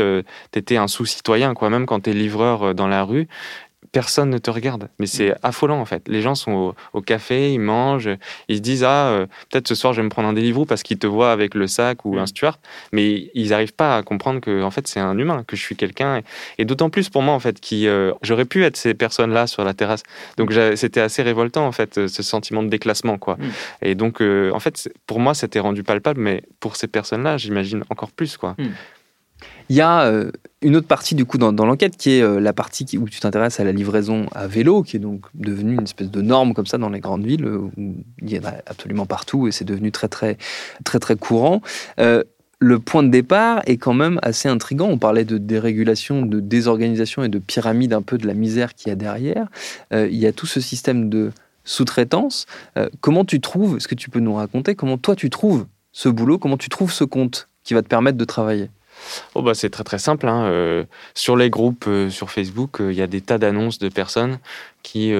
tu 0.51 0.59
étais 0.59 0.77
un 0.77 0.87
sous-citoyen 0.87 1.53
même 1.67 1.85
quand 1.85 2.01
tu 2.01 2.11
es 2.11 2.13
livreur 2.13 2.63
euh, 2.63 2.73
dans 2.73 2.87
la 2.87 3.03
rue, 3.03 3.27
personne 3.91 4.29
ne 4.29 4.37
te 4.37 4.49
regarde. 4.49 4.89
Mais 4.99 5.07
c'est 5.07 5.31
mm. 5.31 5.35
affolant 5.43 5.79
en 5.79 5.85
fait. 5.85 6.07
Les 6.07 6.21
gens 6.21 6.35
sont 6.35 6.75
au, 6.93 7.01
café, 7.01 7.53
ils 7.53 7.59
mangent, 7.59 8.09
ils 8.47 8.57
se 8.57 8.61
disent 8.61 8.83
ah 8.83 9.07
euh, 9.07 9.25
peut-être 9.49 9.67
ce 9.67 9.75
soir 9.75 9.93
je 9.93 10.01
vais 10.01 10.03
me 10.03 10.09
prendre 10.09 10.27
un 10.27 10.33
Deliveroo 10.33 10.65
parce 10.65 10.83
qu'ils 10.83 10.99
te 10.99 11.07
voient 11.07 11.31
avec 11.31 11.55
le 11.55 11.67
sac 11.67 12.05
ou 12.05 12.17
un 12.17 12.23
mm. 12.23 12.27
steward, 12.27 12.57
mais 12.91 13.31
ils 13.33 13.49
n'arrivent 13.49 13.73
pas 13.73 13.97
à 13.97 14.03
comprendre 14.03 14.41
que 14.41 14.63
en 14.63 14.71
fait 14.71 14.87
c'est 14.87 14.99
un 14.99 15.17
humain, 15.17 15.43
que 15.47 15.55
je 15.55 15.61
suis 15.61 15.75
quelqu'un. 15.75 16.21
Et, 16.57 16.65
d'autant 16.65 16.89
plus 16.89 17.09
pour 17.09 17.23
moi 17.23 17.33
en 17.33 17.39
fait 17.39 17.59
qui 17.59 17.87
euh, 17.87 18.11
j'aurais 18.21 18.45
pu 18.45 18.63
être 18.63 18.77
ces 18.77 18.93
personnes-là 18.93 19.47
sur 19.47 19.63
la 19.63 19.73
terrasse. 19.73 20.03
Donc 20.37 20.53
c'était 20.75 21.01
assez 21.01 21.23
révoltant 21.23 21.65
en 21.65 21.71
fait 21.71 22.07
ce 22.07 22.23
sentiment 22.23 22.61
de 22.61 22.69
déclassement 22.69 23.17
quoi. 23.17 23.35
Mm. 23.35 23.49
Et 23.81 23.95
donc 23.95 24.21
en 24.21 24.59
fait 24.59 24.89
pour 25.07 25.19
moi 25.19 25.33
c'était 25.33 25.59
rendu 25.59 25.83
palpable, 25.83 26.21
mais 26.21 26.43
pour 26.59 26.75
ces 26.75 26.87
personnes-là 26.87 27.37
j'imagine 27.37 27.83
encore 27.89 28.11
plus 28.11 28.37
quoi. 28.37 28.55
Il 29.69 29.75
y 29.75 29.81
a 29.81 30.01
euh, 30.01 30.31
une 30.61 30.75
autre 30.75 30.87
partie 30.87 31.13
du 31.13 31.25
coup 31.25 31.37
dans, 31.37 31.51
l'enquête 31.51 31.95
qui 31.95 32.11
est 32.11 32.21
euh, 32.21 32.39
la 32.39 32.53
partie 32.53 32.97
où 32.97 33.07
tu 33.07 33.19
t'intéresses 33.19 33.59
à 33.59 33.63
la 33.63 33.71
livraison 33.71 34.25
à 34.33 34.47
vélo, 34.47 34.81
qui 34.81 34.97
est 34.97 34.99
donc 34.99 35.25
devenue 35.35 35.75
une 35.75 35.83
espèce 35.83 36.09
de 36.09 36.21
norme 36.21 36.53
comme 36.53 36.65
ça 36.65 36.79
dans 36.79 36.89
les 36.89 36.99
grandes 36.99 37.25
villes 37.25 37.45
où 37.45 37.71
il 37.77 38.31
y 38.31 38.39
en 38.39 38.45
a 38.45 38.53
absolument 38.65 39.05
partout 39.05 39.47
et 39.47 39.51
c'est 39.51 39.65
devenu 39.65 39.91
très 39.91 40.07
très 40.07 40.37
très 40.83 40.99
très 40.99 41.15
courant. 41.15 41.61
Euh, 41.99 42.23
le 42.61 42.79
point 42.79 43.03
de 43.03 43.09
départ 43.09 43.61
est 43.67 43.77
quand 43.77 43.93
même 43.93 44.19
assez 44.21 44.49
intrigant. 44.49 44.89
On 44.89 44.97
parlait 44.97 45.23
de 45.23 45.37
dérégulation, 45.37 46.25
de 46.25 46.41
désorganisation 46.41 47.23
et 47.23 47.29
de 47.29 47.39
pyramide 47.39 47.93
un 47.93 48.01
peu 48.01 48.17
de 48.17 48.27
la 48.27 48.33
misère 48.33 48.73
qu'il 48.73 48.89
y 48.89 48.91
a 48.91 48.95
derrière. 48.95 49.47
il 49.93 50.17
y 50.17 50.27
a 50.27 50.33
tout 50.33 50.45
ce 50.45 50.59
système 50.59 51.09
de 51.09 51.31
sous-traitance. 51.63 52.47
comment 52.99 53.23
tu 53.23 53.39
trouves, 53.39 53.77
est-ce 53.77 53.87
que 53.87 53.95
tu 53.95 54.09
peux 54.09 54.19
nous 54.19 54.33
raconter, 54.33 54.75
comment 54.75 54.97
toi 54.97 55.15
tu 55.15 55.29
trouves 55.29 55.67
ce 55.93 56.09
boulot, 56.09 56.37
comment 56.37 56.57
tu 56.57 56.67
trouves 56.67 56.91
ce 56.91 57.05
compte 57.05 57.47
qui 57.63 57.73
va 57.73 57.81
te 57.81 57.87
permettre 57.87 58.17
de 58.17 58.25
travailler? 58.25 58.69
Oh 59.35 59.41
bah 59.41 59.53
c'est 59.53 59.69
très 59.69 59.83
très 59.83 59.99
simple. 59.99 60.27
Hein. 60.27 60.45
Euh, 60.45 60.83
sur 61.13 61.35
les 61.35 61.49
groupes 61.49 61.85
euh, 61.87 62.09
sur 62.09 62.31
Facebook, 62.31 62.81
euh, 62.81 62.91
il 62.91 62.97
y 62.97 63.01
a 63.01 63.07
des 63.07 63.21
tas 63.21 63.37
d'annonces 63.37 63.79
de 63.79 63.89
personnes 63.89 64.39
qui 64.83 65.13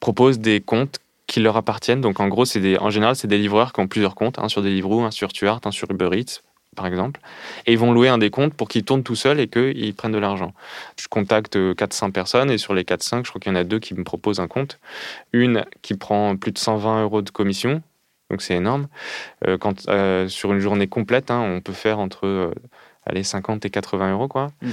proposent 0.00 0.38
des 0.38 0.60
comptes 0.60 0.98
qui 1.26 1.40
leur 1.40 1.56
appartiennent. 1.56 2.00
Donc 2.00 2.20
en 2.20 2.28
gros, 2.28 2.44
en 2.44 2.90
général, 2.90 3.16
c'est 3.16 3.28
des 3.28 3.38
livreurs 3.38 3.72
qui 3.72 3.80
ont 3.80 3.86
plusieurs 3.86 4.14
comptes, 4.14 4.38
un 4.38 4.48
sur 4.48 4.62
Deliveroo, 4.62 5.02
un 5.02 5.10
sur 5.10 5.30
Stuart, 5.30 5.60
un 5.64 5.70
sur 5.70 5.90
Uber 5.90 6.10
Eats, 6.18 6.40
par 6.74 6.86
exemple, 6.86 7.20
et 7.66 7.72
ils 7.72 7.78
vont 7.78 7.92
louer 7.92 8.08
un 8.08 8.18
des 8.18 8.30
comptes 8.30 8.54
pour 8.54 8.68
qu'ils 8.68 8.84
tournent 8.84 9.02
tout 9.02 9.14
seuls 9.14 9.40
et 9.40 9.48
qu'ils 9.48 9.94
prennent 9.94 10.12
de 10.12 10.18
l'argent. 10.18 10.52
Je 10.98 11.06
contacte 11.08 11.74
400 11.74 12.10
personnes 12.10 12.50
et 12.50 12.58
sur 12.58 12.74
les 12.74 12.84
400, 12.84 13.22
je 13.24 13.30
crois 13.30 13.40
qu'il 13.40 13.52
y 13.52 13.54
en 13.54 13.58
a 13.58 13.64
deux 13.64 13.78
qui 13.78 13.94
me 13.94 14.04
proposent 14.04 14.40
un 14.40 14.48
compte. 14.48 14.78
Une 15.32 15.64
qui 15.82 15.94
prend 15.94 16.36
plus 16.36 16.52
de 16.52 16.58
120 16.58 17.02
euros 17.02 17.22
de 17.22 17.30
commission, 17.30 17.82
donc 18.32 18.42
c'est 18.42 18.56
énorme. 18.56 18.88
quand, 19.60 19.88
sur 20.28 20.52
une 20.52 20.58
journée 20.58 20.88
complète, 20.88 21.30
hein, 21.30 21.40
on 21.40 21.60
peut 21.60 21.72
faire 21.72 22.00
entre 22.00 22.52
allez, 23.06 23.22
50 23.22 23.64
et 23.64 23.70
80 23.70 24.12
euros, 24.12 24.28
quoi. 24.28 24.48
Hmm. 24.62 24.70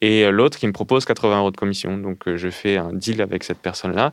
Et 0.00 0.24
euh, 0.24 0.30
l'autre 0.30 0.58
qui 0.58 0.66
me 0.66 0.72
propose 0.72 1.04
80 1.04 1.38
euros 1.38 1.50
de 1.50 1.56
commission. 1.56 1.96
Donc 1.96 2.28
euh, 2.28 2.36
je 2.36 2.50
fais 2.50 2.76
un 2.76 2.92
deal 2.92 3.22
avec 3.22 3.42
cette 3.42 3.58
personne-là. 3.58 4.12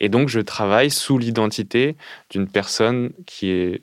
Et 0.00 0.08
donc 0.08 0.28
je 0.28 0.40
travaille 0.40 0.90
sous 0.90 1.18
l'identité 1.18 1.96
d'une 2.30 2.48
personne 2.48 3.12
qui 3.26 3.50
est 3.50 3.82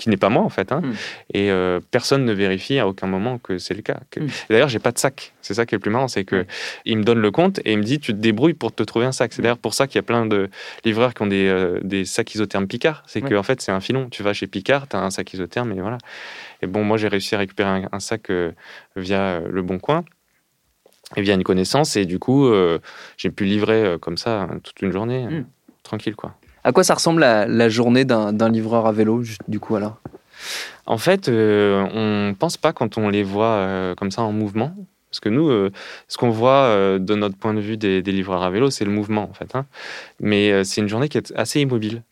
qui 0.00 0.08
n'est 0.08 0.16
pas 0.16 0.28
moi 0.28 0.42
en 0.42 0.48
fait. 0.48 0.72
Hein. 0.72 0.80
Hmm. 0.82 0.92
Et 1.34 1.50
euh, 1.50 1.80
personne 1.90 2.24
ne 2.24 2.32
vérifie 2.32 2.78
à 2.78 2.88
aucun 2.88 3.06
moment 3.06 3.38
que 3.38 3.58
c'est 3.58 3.74
le 3.74 3.82
cas. 3.82 4.00
Que... 4.10 4.20
Hmm. 4.20 4.28
D'ailleurs, 4.48 4.68
j'ai 4.68 4.78
pas 4.78 4.92
de 4.92 4.98
sac. 4.98 5.32
C'est 5.42 5.54
ça 5.54 5.66
qui 5.66 5.74
est 5.74 5.78
le 5.78 5.80
plus 5.80 5.90
marrant, 5.90 6.08
c'est 6.08 6.24
que 6.24 6.46
il 6.84 6.98
me 6.98 7.04
donne 7.04 7.20
le 7.20 7.30
compte 7.30 7.60
et 7.64 7.72
il 7.72 7.78
me 7.78 7.82
dit 7.82 7.98
tu 7.98 8.12
te 8.12 8.18
débrouilles 8.18 8.54
pour 8.54 8.74
te 8.74 8.82
trouver 8.82 9.06
un 9.06 9.12
sac. 9.12 9.32
C'est 9.32 9.42
d'ailleurs 9.42 9.58
pour 9.58 9.74
ça 9.74 9.86
qu'il 9.86 9.96
y 9.96 10.00
a 10.00 10.02
plein 10.02 10.26
de 10.26 10.50
livreurs 10.84 11.14
qui 11.14 11.22
ont 11.22 11.26
des, 11.26 11.78
des 11.82 12.04
sacs 12.04 12.34
isothermes 12.34 12.66
Picard. 12.66 13.02
C'est 13.06 13.20
qu'en 13.20 13.42
fait 13.42 13.60
c'est 13.60 13.72
un 13.72 13.80
filon. 13.80 14.08
Tu 14.10 14.22
vas 14.22 14.32
chez 14.32 14.46
Picard, 14.46 14.88
tu 14.88 14.96
as 14.96 15.00
un 15.00 15.10
sac 15.10 15.32
isotherme 15.32 15.72
et 15.72 15.80
voilà. 15.80 15.98
Et 16.62 16.66
bon, 16.66 16.84
moi, 16.84 16.96
j'ai 16.96 17.08
réussi 17.08 17.34
à 17.34 17.38
récupérer 17.38 17.84
un, 17.90 18.00
sac 18.00 18.30
euh, 18.30 18.52
via 18.96 19.20
euh, 19.20 19.48
le 19.48 19.62
Bon 19.62 19.78
Coin 19.78 20.04
et 21.16 21.22
via 21.22 21.34
une 21.34 21.42
connaissance. 21.42 21.96
Et 21.96 22.04
du 22.04 22.18
coup, 22.18 22.46
euh, 22.46 22.78
j'ai 23.16 23.30
pu 23.30 23.44
livrer 23.44 23.96
comme 24.00 24.16
ça 24.16 24.48
toute 24.62 24.80
une 24.82 24.92
journée, 24.92 25.26
hmm. 25.26 25.46
tranquille, 25.82 26.16
quoi. 26.16 26.34
À 26.64 26.72
quoi 26.72 26.84
ça 26.84 26.94
ressemble 26.94 27.20
la, 27.20 27.68
journée 27.68 28.04
d'un 28.04 28.48
livreur 28.50 28.86
à 28.86 28.92
vélo, 28.92 29.22
du 29.48 29.60
coup, 29.60 29.76
alors? 29.76 29.96
En 30.86 30.98
fait, 30.98 31.28
on 31.28 32.34
pense 32.38 32.56
pas 32.56 32.72
quand 32.72 32.98
on 32.98 33.08
les 33.08 33.22
voit 33.22 33.94
comme 33.96 34.10
ça 34.10 34.22
en 34.22 34.32
mouvement. 34.32 34.74
Parce 35.10 35.20
que 35.20 35.28
nous, 35.28 35.50
euh, 35.50 35.72
ce 36.06 36.16
qu'on 36.16 36.30
voit 36.30 36.66
euh, 36.66 36.98
de 37.00 37.14
notre 37.16 37.36
point 37.36 37.52
de 37.52 37.60
vue 37.60 37.76
des, 37.76 38.00
livreurs 38.02 38.44
à 38.44 38.50
vélo, 38.50 38.70
c'est 38.70 38.84
le 38.84 38.92
mouvement, 38.92 39.24
en 39.28 39.32
fait. 39.32 39.56
Hein. 39.56 39.66
Mais 40.20 40.52
euh, 40.52 40.62
c'est 40.62 40.80
une 40.80 40.88
journée 40.88 41.08
qui 41.08 41.18
est 41.18 41.32
assez 41.36 41.60
immobile. 41.60 42.04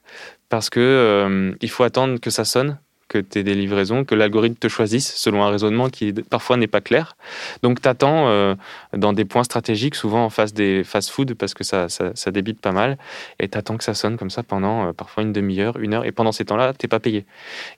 Parce 0.49 0.71
que 0.71 1.55
il 1.61 1.69
faut 1.69 1.83
attendre 1.83 2.19
que 2.21 2.31
ça 2.31 2.47
sonne 2.47 2.79
que 3.09 3.19
tu 3.19 3.39
aies 3.39 3.43
des 3.43 3.55
livraisons, 3.55 4.05
que 4.05 4.15
l'algorithme 4.15 4.57
te 4.57 4.69
choisisse 4.69 5.15
selon 5.17 5.43
un 5.43 5.51
raisonnement 5.51 5.89
qui 5.89 6.13
parfois 6.13 6.57
n'est 6.57 6.67
pas 6.67 6.81
clair. 6.81 7.17
Donc 7.63 7.81
tu 7.81 7.89
attends 7.89 8.29
euh, 8.29 8.55
dans 8.97 9.13
des 9.13 9.25
points 9.25 9.45
stratégiques, 9.45 9.95
souvent 9.95 10.25
en 10.25 10.31
face 10.31 10.53
des 10.53 10.85
fast-food, 10.85 11.35
parce 11.35 11.55
que 11.55 11.65
ça, 11.65 11.89
ça, 11.89 12.31
débite 12.31 12.61
pas 12.61 12.73
mal, 12.73 12.99
et 13.41 13.49
tu 13.49 13.57
attends 13.57 13.77
que 13.77 13.85
ça 13.85 13.95
sonne 13.95 14.19
comme 14.19 14.31
ça 14.31 14.43
pendant 14.43 14.89
euh, 14.89 14.93
parfois 14.93 15.23
une 15.23 15.33
demi-heure, 15.33 15.79
une 15.79 15.95
heure, 15.95 16.05
et 16.05 16.13
pendant 16.13 16.33
ces 16.33 16.45
temps-là, 16.45 16.75
tu 16.79 16.87
pas 16.89 17.01
payé. 17.01 17.25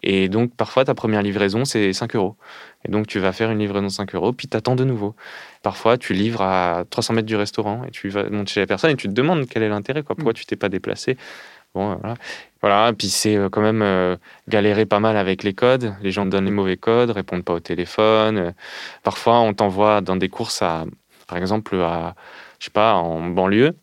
Et 0.02 0.28
donc 0.28 0.52
parfois 0.54 0.84
ta 0.84 0.94
première 0.94 1.22
livraison, 1.22 1.64
c'est 1.64 1.92
5 1.92 2.16
euros. 2.16 2.36
Et 2.84 2.90
donc 2.90 3.06
tu 3.06 3.18
vas 3.18 3.32
faire 3.32 3.50
une 3.50 3.58
livraison 3.58 3.88
5 3.88 4.14
euros, 4.14 4.32
puis 4.32 4.48
tu 4.48 4.56
attends 4.56 4.74
de 4.74 4.84
nouveau. 4.84 5.14
Parfois 5.62 5.96
tu 5.96 6.12
livres 6.12 6.42
à 6.42 6.84
300 6.90 7.14
mètres 7.14 7.26
du 7.26 7.36
restaurant, 7.36 7.84
et 7.86 7.90
tu 7.90 8.08
vas 8.08 8.28
monter 8.30 8.54
chez 8.54 8.60
la 8.60 8.66
personne, 8.66 8.90
et 8.90 8.96
tu 8.96 9.08
te 9.08 9.12
demandes 9.12 9.46
quel 9.48 9.62
est 9.62 9.68
l'intérêt, 9.68 10.02
quoi. 10.02 10.16
pourquoi 10.16 10.32
mm. 10.32 10.36
tu 10.36 10.46
t'es 10.46 10.56
pas 10.56 10.68
déplacé? 10.68 11.16
Bon, 11.74 11.94
voilà. 11.96 12.16
Voilà, 12.62 12.92
puis 12.92 13.08
c'est 13.08 13.36
euh, 13.36 13.48
quand 13.48 13.62
même 13.62 13.80
euh, 13.82 14.16
galérer 14.48 14.84
pas 14.86 15.00
mal 15.00 15.16
avec 15.16 15.42
les 15.44 15.54
codes. 15.54 15.94
Les 16.02 16.10
gens 16.10 16.26
donnent 16.26 16.44
les 16.44 16.50
mauvais 16.50 16.76
codes, 16.76 17.10
répondent 17.10 17.44
pas 17.44 17.54
au 17.54 17.60
téléphone. 17.60 18.38
Euh, 18.38 18.52
parfois, 19.02 19.40
on 19.40 19.54
t'envoie 19.54 20.00
dans 20.00 20.16
des 20.16 20.28
courses 20.28 20.60
à, 20.62 20.84
par 21.28 21.38
exemple, 21.38 21.76
à, 21.76 22.14
je 22.58 22.66
sais 22.66 22.70
pas, 22.70 22.94
en 22.94 23.20
banlieue. 23.30 23.76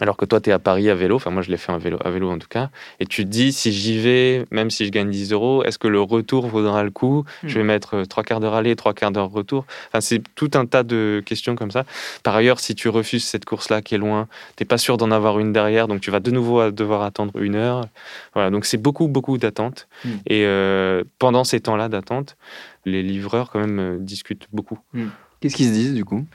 Alors 0.00 0.16
que 0.16 0.24
toi, 0.24 0.40
tu 0.40 0.50
es 0.50 0.52
à 0.52 0.58
Paris 0.58 0.90
à 0.90 0.94
vélo, 0.94 1.16
enfin 1.16 1.30
moi 1.30 1.42
je 1.42 1.50
l'ai 1.50 1.56
fait 1.56 1.72
à 1.72 1.78
vélo, 1.78 1.98
à 2.04 2.10
vélo 2.10 2.30
en 2.30 2.38
tout 2.38 2.48
cas, 2.48 2.70
et 2.98 3.06
tu 3.06 3.24
te 3.24 3.30
dis, 3.30 3.52
si 3.52 3.72
j'y 3.72 3.98
vais, 3.98 4.44
même 4.50 4.70
si 4.70 4.86
je 4.86 4.90
gagne 4.90 5.10
10 5.10 5.32
euros, 5.32 5.62
est-ce 5.64 5.78
que 5.78 5.86
le 5.86 6.00
retour 6.00 6.46
vaudra 6.48 6.82
le 6.82 6.90
coup? 6.90 7.24
Hmm. 7.42 7.48
Je 7.48 7.58
vais 7.58 7.64
mettre 7.64 7.96
euh, 7.96 8.04
trois 8.04 8.24
quarts 8.24 8.40
d'heure 8.40 8.54
aller, 8.54 8.74
trois 8.74 8.92
quarts 8.92 9.12
d'heure 9.12 9.30
retour. 9.30 9.66
Enfin, 9.88 10.00
c'est 10.00 10.22
tout 10.34 10.50
un 10.54 10.66
tas 10.66 10.82
de 10.82 11.22
questions 11.24 11.54
comme 11.54 11.70
ça. 11.70 11.84
Par 12.22 12.34
ailleurs, 12.34 12.58
si 12.58 12.74
tu 12.74 12.88
refuses 12.88 13.24
cette 13.24 13.44
course-là 13.44 13.82
qui 13.82 13.94
est 13.94 13.98
loin, 13.98 14.26
t'es 14.56 14.64
pas 14.64 14.78
sûr 14.78 14.96
d'en 14.96 15.10
avoir 15.10 15.38
une 15.38 15.52
derrière, 15.52 15.86
donc 15.86 16.00
tu 16.00 16.10
vas 16.10 16.20
de 16.20 16.30
nouveau 16.30 16.70
devoir 16.70 17.02
attendre 17.02 17.36
une 17.38 17.54
heure. 17.54 17.86
Voilà, 18.34 18.50
donc 18.50 18.64
c'est 18.64 18.78
beaucoup, 18.78 19.06
beaucoup 19.06 19.38
d'attente. 19.38 19.86
Hmm. 20.04 20.16
Et 20.26 20.44
euh, 20.44 21.04
pendant 21.18 21.44
ces 21.44 21.60
temps-là 21.60 21.88
d'attente, 21.88 22.36
les 22.84 23.02
livreurs 23.02 23.50
quand 23.50 23.60
même 23.60 23.78
euh, 23.78 23.98
discutent 23.98 24.48
beaucoup. 24.52 24.78
Hmm. 24.92 25.08
Qu'est-ce 25.40 25.56
qu'ils 25.56 25.68
se 25.68 25.72
disent 25.72 25.94
du 25.94 26.04
coup? 26.04 26.26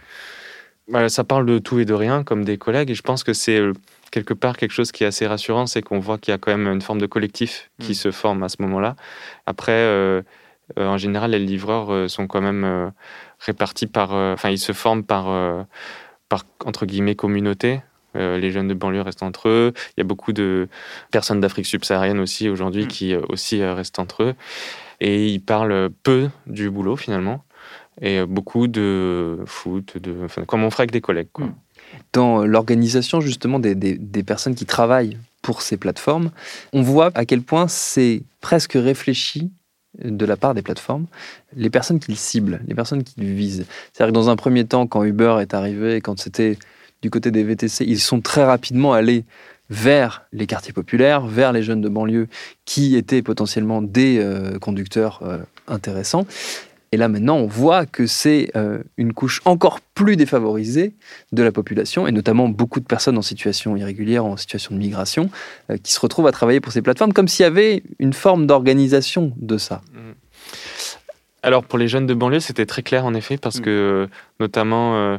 Ça 1.08 1.24
parle 1.24 1.46
de 1.46 1.60
tout 1.60 1.79
et 1.79 1.86
de 1.86 1.93
rien, 1.93 2.24
comme 2.24 2.43
des 2.43 2.58
collègues, 2.58 2.91
et 2.91 2.96
je 2.96 3.01
pense 3.01 3.24
que 3.24 3.34
c'est 3.34 3.60
euh, 3.60 3.74
quelque 4.12 4.34
part 4.34 4.58
quelque 4.58 4.72
chose 4.72 4.91
qui 4.91 5.03
est 5.03 5.08
assez 5.08 5.27
rassurant, 5.27 5.67
c'est 5.67 5.81
qu'on 5.81 6.00
voit 6.00 6.17
qu'il 6.17 6.31
y 6.31 6.36
a 6.36 6.38
quand 6.38 6.55
même 6.55 6.67
une 6.67 6.81
forme 6.81 7.00
de 7.00 7.05
collectif 7.05 7.69
qui 7.79 7.91
mm. 7.91 7.96
se 7.96 8.12
forme 8.12 8.43
à 8.43 8.50
ce 8.50 8.58
moment-là. 8.62 8.96
Après, 9.46 9.72
euh, 9.72 10.22
euh, 10.77 10.88
en 10.88 10.98
général, 10.98 11.31
les 11.31 11.39
livreurs 11.39 12.10
sont 12.10 12.27
quand 12.27 12.41
même 12.41 12.91
répartis 13.39 13.88
par, 13.88 14.12
enfin, 14.12 14.50
ils 14.50 14.60
se 14.60 14.72
forment 14.72 15.03
par, 15.03 15.65
par 16.27 16.43
entre 16.65 16.86
guillemets 16.86 17.15
communauté. 17.15 17.81
les 18.13 18.51
jeunes 18.51 18.67
de 18.67 18.75
banlieue 18.75 19.01
restent 19.01 19.24
entre 19.24 19.50
eux. 19.50 19.74
Il 19.98 20.00
y 20.00 20.01
a 20.01 20.03
beaucoup 20.03 20.31
de 20.31 20.67
personnes 21.12 21.39
d'Afrique 21.39 21.65
subsaharienne 21.65 22.19
aussi 22.19 22.50
aujourd'hui 22.50 22.86
mm. 22.86 22.88
qui 22.88 23.15
aussi 23.15 23.63
restent 23.63 24.00
entre 24.00 24.24
eux. 24.24 24.36
Et 25.01 25.27
ils 25.27 25.39
parlent 25.39 25.89
peu 26.03 26.29
du 26.46 26.69
boulot 26.69 26.96
finalement 26.96 27.43
et 28.01 28.25
beaucoup 28.25 28.68
de 28.68 29.39
foot, 29.46 29.98
de, 29.98 30.15
comme 30.46 30.63
on 30.63 30.70
ferait 30.70 30.84
avec 30.84 30.91
des 30.91 31.01
collègues. 31.01 31.27
Hmm. 31.38 31.51
Dans 32.13 32.46
l'organisation 32.46 33.20
justement 33.22 33.60
des, 33.60 34.24
personnes 34.24 34.56
qui 34.56 34.65
travaillent 34.65 35.18
pour 35.41 35.62
ces 35.62 35.77
plateformes, 35.77 36.32
on 36.74 36.82
voit 36.82 37.12
à 37.15 37.25
quel 37.25 37.41
point 37.41 37.68
c'est 37.68 38.24
presque 38.41 38.74
réfléchi 38.74 39.51
de 40.03 40.25
la 40.25 40.38
part 40.38 40.53
des 40.53 40.62
plateformes, 40.62 41.08
les 41.56 41.70
personnes 41.70 42.00
qu'ils 42.00 42.18
ciblent, 42.18 42.62
les 42.68 42.75
personnes 42.75 43.03
qu'ils 43.03 43.34
visent. 43.34 43.65
C'est-à-dire 43.91 44.13
que 44.13 44.15
dans 44.15 44.29
un 44.29 44.36
premier 44.36 44.65
temps, 44.65 44.86
quand 44.86 45.03
Uber 45.03 45.38
est 45.41 45.53
arrivé, 45.53 46.00
quand 46.00 46.20
c'était 46.20 46.58
du 47.01 47.10
côté 47.10 47.32
des 47.32 47.44
VTC, 47.44 47.86
ils 47.86 48.00
sont 48.00 48.22
très 48.22 48.44
rapidement 48.44 48.94
allés 48.94 49.25
vers 49.70 50.25
les 50.32 50.48
quartiers 50.48 50.74
populaires, 50.74 51.25
vers 51.25 51.51
les 51.51 51.63
jeunes 51.63 51.82
de 51.82 51.89
banlieue 51.89 52.27
qui 52.65 52.96
étaient 52.96 53.22
potentiellement 53.22 53.82
des 53.82 54.18
euh, 54.20 54.58
conducteurs 54.60 55.22
euh, 55.24 55.39
intéressants. 55.68 56.25
Et 56.91 56.98
là 56.98 57.08
maintenant, 57.08 57.38
on 57.38 57.48
voit 57.48 57.86
que 57.86 58.08
c'est 58.08 58.51
euh, 58.55 58.79
une 58.98 59.13
couche 59.13 59.41
encore 59.46 59.79
plus 59.81 60.15
défavorisée 60.15 60.93
de 61.31 61.43
la 61.43 61.51
population, 61.51 62.08
et 62.08 62.12
notamment 62.12 62.50
beaucoup 62.50 62.79
de 62.79 62.86
personnes 62.86 63.17
en 63.17 63.22
situation 63.22 63.75
irrégulière, 63.75 64.25
en 64.25 64.38
situation 64.38 64.74
de 64.74 64.79
migration, 64.79 65.29
euh, 65.69 65.77
qui 65.77 65.91
se 65.91 66.00
retrouvent 66.00 66.27
à 66.27 66.31
travailler 66.31 66.60
pour 66.60 66.72
ces 66.72 66.81
plateformes, 66.81 67.13
comme 67.13 67.27
s'il 67.27 67.43
y 67.43 67.48
avait 67.48 67.84
une 68.00 68.13
forme 68.13 68.48
d'organisation 68.48 69.34
de 69.38 69.58
ça. 69.58 69.81
Alors 71.41 71.63
pour 71.63 71.79
les 71.79 71.88
jeunes 71.88 72.05
de 72.05 72.13
banlieue, 72.13 72.39
c'était 72.39 72.65
très 72.65 72.84
clair 72.84 73.05
en 73.05 73.13
effet, 73.13 73.38
parce 73.38 73.60
mmh. 73.60 73.63
que 73.63 74.10
notamment 74.39 74.96
euh, 74.96 75.17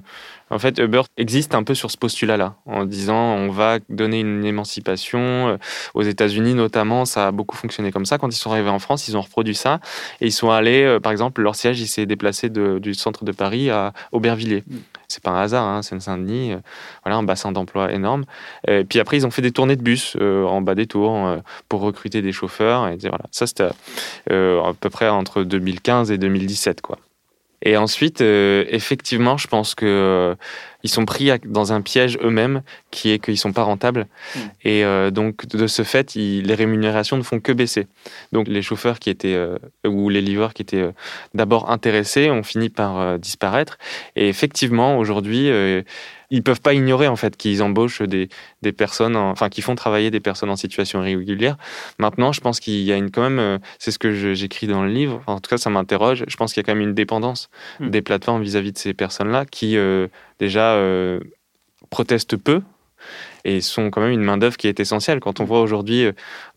en 0.51 0.59
fait, 0.59 0.79
Uber 0.79 1.03
existe 1.17 1.55
un 1.55 1.63
peu 1.63 1.75
sur 1.75 1.91
ce 1.91 1.97
postulat-là, 1.97 2.57
en 2.67 2.85
disant 2.85 3.35
on 3.37 3.51
va 3.51 3.79
donner 3.89 4.21
une 4.21 4.45
émancipation. 4.45 5.21
Euh, 5.21 5.57
aux 5.95 6.03
États-Unis, 6.03 6.55
notamment, 6.55 7.05
ça 7.05 7.29
a 7.29 7.31
beaucoup 7.31 7.57
fonctionné 7.57 7.93
comme 7.93 8.05
ça. 8.05 8.19
Quand 8.19 8.29
ils 8.29 8.39
sont 8.39 8.51
arrivés 8.51 8.71
en 8.71 8.81
France, 8.81 9.07
ils 9.09 9.17
ont 9.17 9.21
reproduit 9.21 9.55
ça 9.55 9.81
et 10.21 10.27
ils 10.27 10.33
sont 10.33 10.51
allés, 10.51 10.83
euh, 10.83 11.01
par 11.01 11.13
exemple, 11.13 11.41
leur 11.41 11.55
siège, 11.55 11.81
il 11.81 11.87
s'est 11.87 12.07
déplacé 12.07 12.51
du 12.51 12.95
centre 12.95 13.25
de 13.25 13.33
Paris 13.33 13.71
à 13.71 13.93
Aubervilliers. 14.13 14.65
C'est 15.11 15.23
pas 15.23 15.31
un 15.31 15.41
hasard, 15.41 15.65
hein, 15.65 15.83
Seine-Saint-Denis, 15.83 16.53
euh, 16.53 16.59
voilà, 17.05 17.19
un 17.19 17.23
bassin 17.23 17.53
d'emploi 17.53 17.93
énorme. 17.93 18.25
Et 18.67 18.85
puis 18.85 19.01
après, 19.01 19.17
ils 19.17 19.27
ont 19.27 19.31
fait 19.31 19.43
des 19.43 19.53
tournées 19.53 19.77
de 19.77 19.83
bus 19.83 20.17
en 20.21 20.61
bas 20.61 20.75
des 20.75 20.87
tours 20.87 21.37
pour 21.69 21.81
recruter 21.81 22.23
des 22.23 22.33
chauffeurs. 22.33 22.89
Et 22.89 22.97
voilà, 22.97 23.25
ça 23.31 23.47
c'était 23.47 23.65
à 24.31 24.73
peu 24.79 24.91
près 24.91 25.09
entre 25.09 25.43
2015 25.43 26.11
et 26.11 26.19
2017, 26.19 26.81
quoi. 26.81 26.99
Et 27.63 27.77
ensuite, 27.77 28.23
euh, 28.23 28.65
effectivement, 28.69 29.37
je 29.37 29.47
pense 29.47 29.75
que 29.75 29.85
euh, 29.85 30.35
ils 30.83 30.91
sont 30.91 31.05
pris 31.05 31.31
dans 31.45 31.73
un 31.73 31.81
piège 31.81 32.19
eux-mêmes, 32.23 32.63
qui 32.91 33.11
est 33.11 33.19
qu'ils 33.19 33.39
sont 33.39 33.53
pas 33.53 33.63
rentables. 33.63 34.07
Hmm. 34.35 34.39
Et 34.63 34.85
euh, 34.85 35.11
donc, 35.11 35.47
de 35.47 35.67
ce 35.67 35.83
fait, 35.83 36.15
les 36.15 36.55
rémunérations 36.55 37.17
ne 37.17 37.23
font 37.23 37.41
que 37.41 37.53
baisser. 37.53 37.87
Donc, 38.33 38.49
les 38.49 38.63
chauffeurs 38.63 38.99
qui 38.99 39.11
étaient 39.11 39.39
ou 39.87 40.09
les 40.09 40.21
livreurs 40.21 40.55
qui 40.55 40.63
étaient 40.63 40.91
d'abord 41.35 41.71
intéressés 41.71 42.31
ont 42.31 42.43
fini 42.43 42.69
par 42.69 43.19
disparaître. 43.19 43.79
Et 44.17 44.29
effectivement, 44.29 44.99
aujourd'hui 44.99 45.51
ils 46.31 46.43
peuvent 46.43 46.61
pas 46.61 46.75
ignorer 46.75 47.09
en 47.09 47.17
fait 47.17 47.37
qu'ils 47.37 47.63
embauchent 47.63 48.03
des, 48.03 48.29
des 48.63 48.73
personnes, 48.73 49.17
enfin 49.17 49.49
qui 49.49 49.63
font 49.63 49.75
travailler 49.75 50.11
des 50.11 50.21
personnes 50.21 50.51
en 50.51 50.57
situation 50.57 51.05
irrégulière. 51.05 51.57
Maintenant, 51.99 52.33
je 52.33 52.41
pense 52.41 52.61
qu'il 52.61 52.81
y 52.81 52.93
a 52.93 52.97
une 52.97 53.11
quand 53.11 53.23
même, 53.23 53.39
euh, 53.39 53.59
c'est 53.79 53.91
ce 53.91 53.99
que 53.99 54.35
j'écris 54.35 54.67
dans 54.67 54.83
le 54.83 54.91
livre. 54.91 55.23
En 55.27 55.41
tout 55.41 55.51
cas, 55.51 55.59
ça 55.59 55.71
m'interroge. 55.71 56.25
Je 56.29 56.37
pense 56.37 56.53
qu'il 56.53 56.63
y 56.63 56.65
a 56.65 56.67
quand 56.67 56.77
même 56.77 56.89
une 56.89 56.95
dépendance 56.95 57.51
hmm. 57.81 57.91
des 57.91 58.03
plateformes 58.03 58.43
vis-à-vis 58.43 58.73
de 58.73 58.79
ces 58.79 58.95
personnes-là 58.95 59.45
qui 59.45 59.77
euh, 59.77 60.07
déjà 60.41 60.75
euh, 60.75 61.21
protestent 61.91 62.37
peu 62.37 62.63
et 63.45 63.61
sont 63.61 63.91
quand 63.91 64.01
même 64.01 64.13
une 64.13 64.23
main 64.23 64.37
d'œuvre 64.37 64.57
qui 64.57 64.67
est 64.67 64.81
essentielle. 64.81 65.21
Quand 65.21 65.41
on 65.41 65.45
voit 65.45 65.61
aujourd'hui 65.61 66.07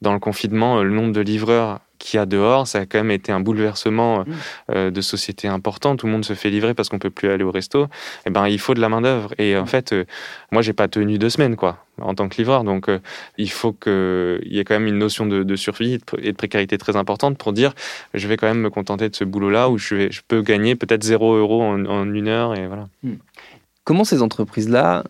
dans 0.02 0.14
le 0.14 0.20
confinement 0.20 0.84
le 0.84 0.90
nombre 0.90 1.14
de 1.14 1.22
livreurs 1.22 1.80
qu'il 2.04 2.18
y 2.18 2.22
a 2.22 2.26
dehors, 2.26 2.68
ça 2.68 2.80
a 2.80 2.86
quand 2.86 3.00
même 3.00 3.12
été 3.12 3.32
un 3.32 3.40
bouleversement 3.40 4.20
euh, 4.20 4.24
mmh. 4.24 4.34
euh, 4.72 4.92
de 4.92 5.02
société 5.02 5.48
important. 5.48 5.96
Tout 5.96 6.06
le 6.06 6.12
monde 6.12 6.26
se 6.26 6.34
fait 6.34 6.50
livrer 6.50 6.74
parce 6.74 6.90
qu'on 6.90 7.00
peut 7.00 7.10
plus 7.10 7.30
aller 7.30 7.46
au 7.46 7.52
resto. 7.52 7.88
Eh 8.26 8.30
ben, 8.30 8.48
il 8.48 8.60
faut 8.60 8.74
de 8.74 8.82
la 8.82 8.90
main 8.90 9.02
d'œuvre. 9.02 9.34
Et 9.38 9.56
en 9.58 9.64
mmh. 9.64 9.68
fait, 9.68 9.94
euh, 9.94 10.06
moi, 10.52 10.62
j'ai 10.62 10.74
pas 10.74 10.90
tenu 10.90 11.18
deux 11.18 11.30
semaines, 11.30 11.56
quoi, 11.56 11.86
en 12.02 12.14
tant 12.14 12.28
que 12.28 12.36
livreur. 12.36 12.66
Donc, 12.66 12.90
il 13.38 13.50
faut 13.50 13.72
qu'il 13.72 14.42
y 14.44 14.60
ait 14.60 14.66
quand 14.66 14.76
même 14.76 14.88
une 14.88 14.98
notion 14.98 15.26
de, 15.26 15.56
survie 15.56 16.00
et 16.18 16.32
de 16.32 16.38
précarité 16.38 16.78
très 16.78 16.96
importante 16.96 17.38
pour 17.38 17.54
dire, 17.54 17.74
je 18.14 18.28
vais 18.28 18.36
quand 18.36 18.48
même 18.48 18.60
me 18.60 18.70
contenter 18.70 19.10
de 19.10 19.16
ce 19.16 19.24
boulot-là 19.24 19.70
où 19.70 19.78
je, 19.78 19.96
vais, 19.96 20.12
je 20.12 20.22
peux 20.28 20.42
gagner 20.42 20.76
peut-être 20.76 21.04
zéro 21.04 21.36
euro 21.36 21.62
en, 21.62 22.14
une 22.14 22.28
heure 22.28 22.56
et 22.56 22.68
voilà. 22.68 22.88
Comment 23.84 24.04
ces 24.04 24.22
entreprises-là 24.22 25.04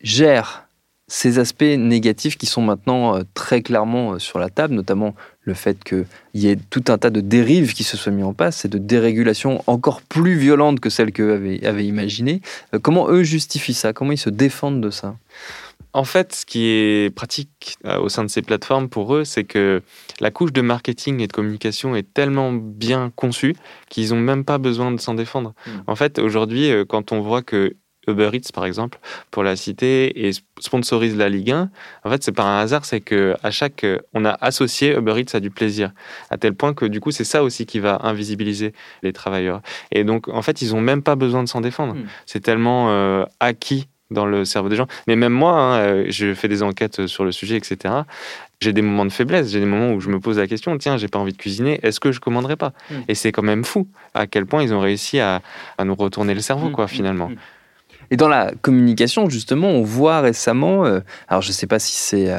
gèrent 0.00 0.64
ces 1.10 1.38
aspects 1.38 1.62
négatifs 1.62 2.36
qui 2.36 2.44
sont 2.44 2.60
maintenant 2.60 3.18
très 3.32 3.62
clairement 3.62 4.18
sur 4.18 4.38
la 4.38 4.50
table, 4.50 4.74
notamment 4.74 5.14
le 5.40 5.54
fait 5.54 5.82
qu'il 5.82 6.04
y 6.34 6.48
ait 6.48 6.58
tout 6.70 6.84
un 6.88 6.98
tas 6.98 7.10
de 7.10 7.22
dérives 7.22 7.72
qui 7.72 7.82
se 7.82 7.96
soient 7.96 8.12
mis 8.12 8.22
en 8.22 8.34
place 8.34 8.66
et 8.66 8.68
de 8.68 8.76
dérégulations 8.76 9.64
encore 9.66 10.02
plus 10.02 10.36
violentes 10.36 10.78
que 10.80 10.90
celles 10.90 11.12
qu'eux 11.12 11.32
avaient, 11.32 11.64
avaient 11.66 11.86
imaginées. 11.86 12.42
Euh, 12.74 12.78
comment 12.78 13.08
eux 13.08 13.22
justifient 13.22 13.74
ça? 13.74 13.94
Comment 13.94 14.12
ils 14.12 14.18
se 14.18 14.28
défendent 14.28 14.82
de 14.82 14.90
ça? 14.90 15.16
En 15.92 16.04
fait, 16.04 16.34
ce 16.34 16.46
qui 16.46 16.66
est 16.66 17.14
pratique 17.14 17.76
euh, 17.84 17.98
au 17.98 18.08
sein 18.08 18.24
de 18.24 18.28
ces 18.28 18.42
plateformes 18.42 18.88
pour 18.88 19.14
eux, 19.14 19.24
c'est 19.24 19.44
que 19.44 19.82
la 20.20 20.30
couche 20.30 20.52
de 20.52 20.60
marketing 20.60 21.20
et 21.20 21.26
de 21.26 21.32
communication 21.32 21.96
est 21.96 22.12
tellement 22.12 22.52
bien 22.52 23.10
conçue 23.14 23.54
qu'ils 23.88 24.10
n'ont 24.10 24.20
même 24.20 24.44
pas 24.44 24.58
besoin 24.58 24.92
de 24.92 25.00
s'en 25.00 25.14
défendre. 25.14 25.54
Hmm. 25.66 25.70
En 25.86 25.96
fait, 25.96 26.18
aujourd'hui, 26.18 26.70
euh, 26.70 26.84
quand 26.84 27.12
on 27.12 27.20
voit 27.20 27.42
que 27.42 27.76
Uber 28.06 28.30
Eats, 28.32 28.52
par 28.54 28.64
exemple, 28.64 28.98
pour 29.30 29.42
la 29.42 29.54
cité, 29.54 30.26
et 30.26 30.30
sponsorise 30.60 31.14
la 31.16 31.28
Ligue 31.28 31.50
1. 31.50 31.70
En 32.04 32.10
fait, 32.10 32.24
c'est 32.24 32.32
pas 32.32 32.44
un 32.44 32.58
hasard, 32.58 32.86
c'est 32.86 33.02
que 33.02 33.36
à 33.42 33.50
chaque, 33.50 33.84
on 34.14 34.24
a 34.24 34.30
associé 34.30 34.96
Uber 34.96 35.20
Eats 35.20 35.36
à 35.36 35.40
du 35.40 35.50
plaisir, 35.50 35.92
à 36.30 36.38
tel 36.38 36.54
point 36.54 36.72
que 36.72 36.86
du 36.86 37.00
coup, 37.00 37.10
c'est 37.10 37.24
ça 37.24 37.42
aussi 37.42 37.66
qui 37.66 37.80
va 37.80 38.00
invisibiliser 38.02 38.72
les 39.02 39.12
travailleurs. 39.12 39.60
Et 39.92 40.04
donc, 40.04 40.28
en 40.28 40.40
fait, 40.40 40.62
ils 40.62 40.74
ont 40.74 40.80
même 40.80 41.02
pas 41.02 41.16
besoin 41.16 41.42
de 41.42 41.48
s'en 41.48 41.60
défendre. 41.60 41.96
Hmm. 41.96 42.06
C'est 42.24 42.40
tellement 42.40 42.90
euh, 42.90 43.24
acquis 43.40 43.88
dans 44.10 44.26
le 44.26 44.44
cerveau 44.44 44.68
des 44.68 44.76
gens. 44.76 44.86
Mais 45.06 45.16
même 45.16 45.32
moi, 45.32 45.52
hein, 45.52 45.78
euh, 45.78 46.04
je 46.08 46.34
fais 46.34 46.48
des 46.48 46.62
enquêtes 46.62 47.06
sur 47.06 47.24
le 47.24 47.32
sujet, 47.32 47.56
etc. 47.56 47.94
J'ai 48.60 48.72
des 48.72 48.82
moments 48.82 49.04
de 49.04 49.12
faiblesse, 49.12 49.50
j'ai 49.50 49.60
des 49.60 49.66
moments 49.66 49.92
où 49.92 50.00
je 50.00 50.08
me 50.08 50.18
pose 50.18 50.38
la 50.38 50.46
question 50.46 50.76
tiens, 50.78 50.96
j'ai 50.96 51.08
pas 51.08 51.18
envie 51.18 51.32
de 51.32 51.38
cuisiner, 51.38 51.78
est-ce 51.82 52.00
que 52.00 52.12
je 52.12 52.20
commanderais 52.20 52.56
pas? 52.56 52.72
Mm. 52.90 52.94
Et 53.08 53.14
c'est 53.14 53.32
quand 53.32 53.42
même 53.42 53.64
fou 53.64 53.86
à 54.14 54.26
quel 54.26 54.46
point 54.46 54.62
ils 54.62 54.74
ont 54.74 54.80
réussi 54.80 55.20
à, 55.20 55.42
nous 55.84 55.94
retourner 55.94 56.34
le 56.34 56.40
cerveau, 56.40 56.70
mm, 56.70 56.72
quoi, 56.72 56.88
finalement. 56.88 57.30
Et 58.10 58.16
dans 58.16 58.28
la 58.28 58.52
communication, 58.62 59.28
justement, 59.28 59.68
on 59.68 59.82
voit 59.82 60.20
récemment, 60.20 60.86
euh, 60.86 61.00
alors 61.28 61.42
je 61.42 61.52
sais 61.52 61.66
pas 61.66 61.78
si 61.78 61.96
c'est 61.96 62.32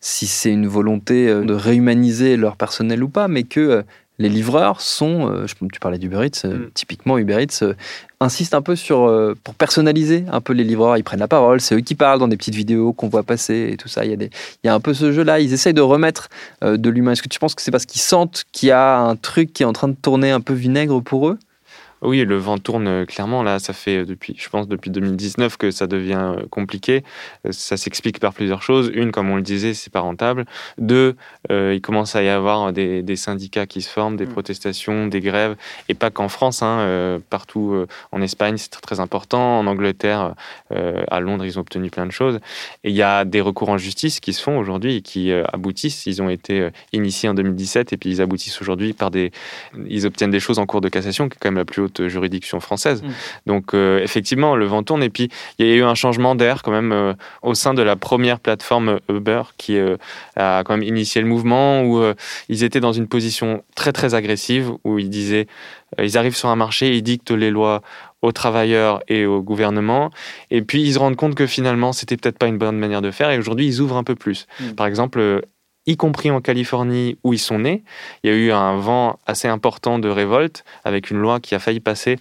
si 0.00 0.26
c'est 0.26 0.50
une 0.50 0.66
volonté 0.66 1.28
de 1.28 1.54
réhumaniser 1.54 2.36
leur 2.36 2.56
personnel 2.56 3.02
ou 3.02 3.08
pas, 3.08 3.26
mais 3.26 3.44
que 3.44 3.84
les 4.18 4.28
livreurs 4.28 4.80
sont, 4.80 5.28
euh, 5.30 5.46
tu 5.72 5.80
parlais 5.80 5.98
d'Uber 5.98 6.26
Eats, 6.26 6.44
euh, 6.44 6.66
mm. 6.66 6.70
typiquement 6.74 7.18
Uber 7.18 7.42
Eats 7.42 7.62
euh, 7.62 7.74
insiste 8.20 8.54
un 8.54 8.62
peu 8.62 8.76
sur, 8.76 9.34
pour 9.42 9.54
personnaliser 9.54 10.24
un 10.30 10.40
peu 10.40 10.52
les 10.52 10.64
livreurs, 10.64 10.96
ils 10.96 11.04
prennent 11.04 11.20
la 11.20 11.28
parole, 11.28 11.60
c'est 11.60 11.74
eux 11.74 11.80
qui 11.80 11.94
parlent 11.94 12.18
dans 12.18 12.28
des 12.28 12.36
petites 12.36 12.54
vidéos 12.54 12.92
qu'on 12.92 13.08
voit 13.08 13.22
passer 13.22 13.70
et 13.72 13.76
tout 13.76 13.88
ça. 13.88 14.04
Il 14.04 14.10
y 14.10 14.14
a, 14.14 14.16
des, 14.16 14.30
il 14.62 14.66
y 14.66 14.70
a 14.70 14.74
un 14.74 14.80
peu 14.80 14.94
ce 14.94 15.12
jeu-là, 15.12 15.40
ils 15.40 15.52
essayent 15.52 15.74
de 15.74 15.82
remettre 15.82 16.30
de 16.62 16.90
l'humain. 16.90 17.12
Est-ce 17.12 17.22
que 17.22 17.28
tu 17.28 17.38
penses 17.38 17.54
que 17.54 17.60
c'est 17.60 17.70
parce 17.70 17.84
qu'ils 17.84 18.00
sentent 18.00 18.44
qu'il 18.52 18.70
y 18.70 18.72
a 18.72 18.98
un 18.98 19.16
truc 19.16 19.52
qui 19.52 19.62
est 19.62 19.66
en 19.66 19.74
train 19.74 19.88
de 19.88 19.96
tourner 20.00 20.30
un 20.30 20.40
peu 20.40 20.54
vinaigre 20.54 21.02
pour 21.02 21.28
eux? 21.28 21.38
Oui, 22.04 22.24
le 22.24 22.36
vent 22.36 22.58
tourne 22.58 22.86
euh, 22.86 23.04
clairement. 23.06 23.42
Là, 23.42 23.58
ça 23.58 23.72
fait 23.72 23.98
euh, 23.98 24.04
depuis, 24.04 24.36
je 24.38 24.48
pense, 24.48 24.68
depuis 24.68 24.90
2019 24.90 25.56
que 25.56 25.70
ça 25.70 25.86
devient 25.86 26.34
euh, 26.36 26.46
compliqué. 26.50 27.02
Ça 27.50 27.76
s'explique 27.76 28.20
par 28.20 28.34
plusieurs 28.34 28.62
choses. 28.62 28.90
Une, 28.94 29.10
comme 29.10 29.30
on 29.30 29.36
le 29.36 29.42
disait, 29.42 29.74
c'est 29.74 29.92
pas 29.92 30.00
rentable. 30.00 30.44
Deux, 30.78 31.16
il 31.50 31.80
commence 31.80 32.16
à 32.16 32.22
y 32.22 32.28
avoir 32.28 32.72
des, 32.72 33.16
syndicats 33.16 33.66
qui 33.66 33.82
se 33.82 33.88
forment, 33.88 34.16
des 34.16 34.26
mm. 34.26 34.30
protestations, 34.30 35.06
des 35.06 35.20
grèves, 35.20 35.56
et 35.88 35.94
pas 35.94 36.10
qu'en 36.10 36.28
France. 36.28 36.62
Hein, 36.62 37.20
partout 37.30 37.86
en 38.12 38.22
Espagne, 38.22 38.56
c'est 38.56 38.70
très 38.70 39.00
important. 39.00 39.58
En 39.58 39.66
Angleterre, 39.66 40.34
à 40.70 41.20
Londres, 41.20 41.44
ils 41.44 41.58
ont 41.58 41.62
obtenu 41.62 41.90
plein 41.90 42.06
de 42.06 42.12
choses. 42.12 42.40
Et 42.82 42.90
il 42.90 42.96
y 42.96 43.02
a 43.02 43.24
des 43.24 43.40
recours 43.40 43.68
en 43.68 43.78
justice 43.78 44.20
qui 44.20 44.32
se 44.32 44.42
font 44.42 44.58
aujourd'hui 44.58 44.96
et 44.96 45.02
qui 45.02 45.32
aboutissent. 45.32 46.06
Ils 46.06 46.22
ont 46.22 46.28
été 46.28 46.68
initiés 46.92 47.28
en 47.28 47.34
2017 47.34 47.92
et 47.92 47.96
puis 47.96 48.10
ils 48.10 48.20
aboutissent 48.20 48.60
aujourd'hui 48.60 48.92
par 48.92 49.10
des. 49.10 49.30
Ils 49.88 50.06
obtiennent 50.06 50.30
des 50.30 50.40
choses 50.40 50.58
en 50.58 50.66
cours 50.66 50.80
de 50.80 50.88
cassation, 50.88 51.28
qui 51.28 51.36
est 51.36 51.38
quand 51.40 51.50
même 51.50 51.58
la 51.58 51.64
plus 51.64 51.82
haute 51.82 51.93
juridiction 52.00 52.60
française. 52.60 53.02
Mm. 53.02 53.08
Donc 53.46 53.74
euh, 53.74 54.00
effectivement, 54.00 54.56
le 54.56 54.66
vent 54.66 54.82
tourne. 54.82 55.02
Et 55.02 55.10
puis, 55.10 55.28
il 55.58 55.66
y 55.66 55.70
a 55.70 55.74
eu 55.74 55.82
un 55.82 55.94
changement 55.94 56.34
d'air 56.34 56.62
quand 56.62 56.72
même 56.72 56.92
euh, 56.92 57.14
au 57.42 57.54
sein 57.54 57.74
de 57.74 57.82
la 57.82 57.96
première 57.96 58.40
plateforme 58.40 59.00
Uber 59.08 59.42
qui 59.56 59.78
euh, 59.78 59.96
a 60.36 60.62
quand 60.64 60.76
même 60.76 60.86
initié 60.86 61.20
le 61.20 61.28
mouvement, 61.28 61.82
où 61.82 62.02
ils 62.48 62.64
étaient 62.64 62.80
dans 62.80 62.92
une 62.92 63.06
position 63.06 63.62
très 63.74 63.92
très 63.92 64.14
agressive, 64.14 64.72
où 64.84 64.98
ils 64.98 65.10
disaient, 65.10 65.46
ils 66.02 66.18
arrivent 66.18 66.36
sur 66.36 66.48
un 66.48 66.56
marché, 66.56 66.96
ils 66.96 67.02
dictent 67.02 67.30
les 67.30 67.50
lois 67.50 67.82
aux 68.22 68.32
travailleurs 68.32 69.02
et 69.08 69.26
au 69.26 69.42
gouvernement. 69.42 70.10
Et 70.50 70.62
puis 70.62 70.82
ils 70.82 70.94
se 70.94 70.98
rendent 70.98 71.16
compte 71.16 71.34
que 71.34 71.46
finalement, 71.46 71.92
c'était 71.92 72.16
peut-être 72.16 72.38
pas 72.38 72.46
une 72.46 72.58
bonne 72.58 72.78
manière 72.78 73.02
de 73.02 73.10
faire. 73.10 73.30
Et 73.30 73.38
aujourd'hui, 73.38 73.66
ils 73.66 73.80
ouvrent 73.80 73.96
un 73.96 74.04
peu 74.04 74.14
plus. 74.14 74.46
Mm. 74.60 74.70
Par 74.72 74.86
exemple, 74.86 75.42
y 75.86 75.96
compris 75.96 76.30
en 76.30 76.40
Californie 76.40 77.18
où 77.24 77.32
ils 77.32 77.38
sont 77.38 77.58
nés. 77.58 77.84
Il 78.22 78.30
y 78.30 78.32
a 78.32 78.36
eu 78.36 78.52
un 78.52 78.76
vent 78.76 79.18
assez 79.26 79.48
important 79.48 79.98
de 79.98 80.08
révolte 80.08 80.64
avec 80.84 81.10
une 81.10 81.18
loi 81.18 81.40
qui 81.40 81.54
a 81.54 81.58
failli 81.58 81.80
passer 81.80 82.18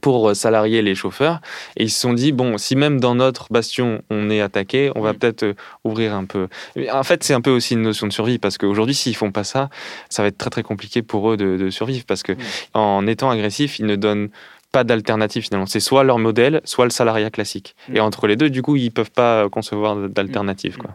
pour 0.00 0.34
salarier 0.36 0.82
les 0.82 0.94
chauffeurs. 0.94 1.40
Et 1.76 1.84
ils 1.84 1.90
se 1.90 2.00
sont 2.00 2.12
dit, 2.12 2.32
bon, 2.32 2.58
si 2.58 2.76
même 2.76 3.00
dans 3.00 3.14
notre 3.14 3.48
bastion, 3.50 4.02
on 4.10 4.30
est 4.30 4.40
attaqué, 4.40 4.90
on 4.94 5.00
va 5.00 5.12
mm. 5.12 5.16
peut-être 5.16 5.42
euh, 5.42 5.54
ouvrir 5.84 6.14
un 6.14 6.24
peu. 6.24 6.48
En 6.92 7.02
fait, 7.02 7.24
c'est 7.24 7.34
un 7.34 7.40
peu 7.40 7.50
aussi 7.50 7.74
une 7.74 7.82
notion 7.82 8.06
de 8.06 8.12
survie, 8.12 8.38
parce 8.38 8.58
qu'aujourd'hui, 8.58 8.94
s'ils 8.94 9.16
font 9.16 9.32
pas 9.32 9.44
ça, 9.44 9.68
ça 10.08 10.22
va 10.22 10.28
être 10.28 10.38
très 10.38 10.50
très 10.50 10.62
compliqué 10.62 11.02
pour 11.02 11.32
eux 11.32 11.36
de, 11.36 11.70
survivre, 11.70 12.04
parce 12.06 12.22
que 12.22 12.32
mm. 12.32 12.38
en 12.74 13.06
étant 13.06 13.30
agressifs, 13.30 13.78
ils 13.78 13.86
ne 13.86 13.96
donnent 13.96 14.30
pas 14.72 14.84
d'alternative 14.84 15.42
finalement. 15.42 15.66
C'est 15.66 15.80
soit 15.80 16.04
leur 16.04 16.18
modèle, 16.18 16.60
soit 16.64 16.84
le 16.84 16.90
salariat 16.90 17.30
classique. 17.30 17.74
Mm. 17.88 17.96
Et 17.96 18.00
entre 18.00 18.26
les 18.26 18.36
deux, 18.36 18.50
du 18.50 18.62
coup, 18.62 18.76
ils 18.76 18.90
peuvent 18.90 19.10
pas 19.10 19.48
concevoir 19.48 19.96
d'alternative. 20.08 20.76
quoi. 20.76 20.90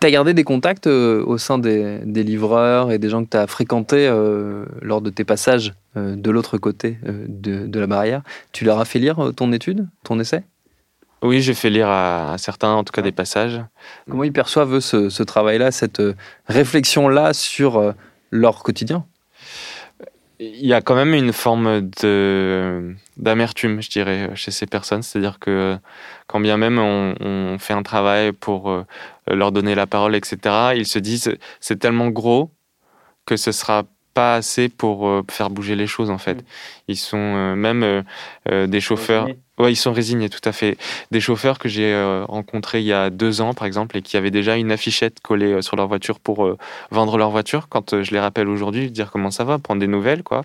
Tu 0.00 0.06
as 0.06 0.10
gardé 0.12 0.32
des 0.32 0.44
contacts 0.44 0.86
euh, 0.86 1.24
au 1.26 1.38
sein 1.38 1.58
des, 1.58 2.00
livreurs 2.04 2.92
et 2.92 2.98
des 2.98 3.08
gens 3.08 3.24
que 3.24 3.30
tu 3.30 3.36
as 3.36 3.48
fréquentés 3.48 4.06
euh, 4.06 4.64
lors 4.80 5.00
de 5.00 5.10
tes 5.10 5.24
passages 5.24 5.74
euh, 5.96 6.14
de 6.14 6.30
l'autre 6.30 6.56
côté 6.56 6.98
de, 7.02 7.80
la 7.80 7.86
barrière? 7.88 8.22
Tu 8.52 8.64
leur 8.64 8.78
as 8.78 8.84
fait 8.84 9.00
lire 9.00 9.32
ton 9.36 9.52
étude, 9.52 9.88
ton 10.04 10.20
essai? 10.20 10.44
Oui, 11.20 11.40
j'ai 11.40 11.54
fait 11.54 11.68
lire 11.68 11.88
à, 11.88 12.36
certains, 12.38 12.70
en 12.70 12.84
tout 12.84 12.92
cas 12.92 13.02
des 13.02 13.10
passages. 13.10 13.60
Comment 14.08 14.22
ils 14.22 14.32
perçoivent 14.32 14.78
ce, 14.78 15.08
ce 15.08 15.22
travail-là, 15.24 15.72
cette 15.72 16.00
réflexion-là 16.46 17.32
sur 17.32 17.92
leur 18.30 18.62
quotidien? 18.62 19.04
Il 20.40 20.64
y 20.64 20.72
a 20.72 20.80
quand 20.80 20.94
même 20.94 21.14
une 21.14 21.32
forme 21.32 21.90
de 22.00 22.94
d'amertume, 23.16 23.82
je 23.82 23.90
dirais, 23.90 24.30
chez 24.36 24.52
ces 24.52 24.66
personnes. 24.66 25.02
C'est-à-dire 25.02 25.40
que 25.40 25.76
quand 26.28 26.38
bien 26.38 26.56
même 26.56 26.78
on, 26.78 27.58
fait 27.58 27.72
un 27.72 27.82
travail 27.82 28.30
pour 28.30 28.84
leur 29.30 29.52
donner 29.52 29.74
la 29.74 29.86
parole, 29.86 30.14
etc., 30.14 30.72
ils 30.76 30.86
se 30.86 30.98
disent 30.98 31.36
c'est 31.60 31.78
tellement 31.78 32.08
gros 32.08 32.50
que 33.26 33.36
ce 33.36 33.52
sera 33.52 33.84
pas 34.14 34.34
assez 34.34 34.68
pour 34.68 35.08
euh, 35.08 35.22
faire 35.30 35.50
bouger 35.50 35.76
les 35.76 35.86
choses 35.86 36.10
en 36.10 36.18
fait. 36.18 36.34
Mm. 36.34 36.44
Ils 36.88 36.96
sont 36.96 37.16
euh, 37.18 37.54
même 37.54 38.04
des 38.46 38.80
chauffeurs. 38.80 39.28
Ouais, 39.58 39.72
ils 39.72 39.76
sont 39.76 39.92
résignés, 39.92 40.28
tout 40.28 40.40
à 40.44 40.52
fait. 40.52 40.76
Des 41.10 41.20
chauffeurs 41.20 41.58
que 41.58 41.68
j'ai 41.68 41.92
euh, 41.92 42.24
rencontrés 42.26 42.80
il 42.80 42.86
y 42.86 42.92
a 42.92 43.10
deux 43.10 43.40
ans, 43.40 43.54
par 43.54 43.66
exemple, 43.66 43.96
et 43.96 44.02
qui 44.02 44.16
avaient 44.16 44.30
déjà 44.30 44.56
une 44.56 44.70
affichette 44.70 45.20
collée 45.20 45.52
euh, 45.52 45.62
sur 45.62 45.76
leur 45.76 45.88
voiture 45.88 46.20
pour 46.20 46.46
euh, 46.46 46.56
vendre 46.90 47.18
leur 47.18 47.30
voiture. 47.30 47.68
Quand 47.68 48.02
je 48.02 48.10
les 48.12 48.20
rappelle 48.20 48.48
aujourd'hui, 48.48 48.90
dire 48.90 49.10
comment 49.10 49.32
ça 49.32 49.42
va, 49.44 49.58
prendre 49.58 49.80
des 49.80 49.88
nouvelles, 49.88 50.22
quoi. 50.22 50.42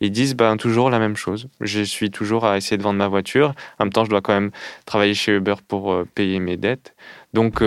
Ils 0.00 0.10
disent 0.10 0.34
ben, 0.34 0.58
toujours 0.58 0.90
la 0.90 0.98
même 0.98 1.16
chose. 1.16 1.48
Je 1.60 1.80
suis 1.80 2.10
toujours 2.10 2.44
à 2.44 2.58
essayer 2.58 2.76
de 2.76 2.82
vendre 2.82 2.98
ma 2.98 3.08
voiture. 3.08 3.54
En 3.78 3.84
même 3.84 3.92
temps, 3.92 4.04
je 4.04 4.10
dois 4.10 4.20
quand 4.20 4.34
même 4.34 4.50
travailler 4.84 5.14
chez 5.14 5.32
Uber 5.32 5.54
pour 5.66 5.94
payer 6.14 6.38
mes 6.38 6.56
dettes. 6.56 6.94
Donc, 7.32 7.62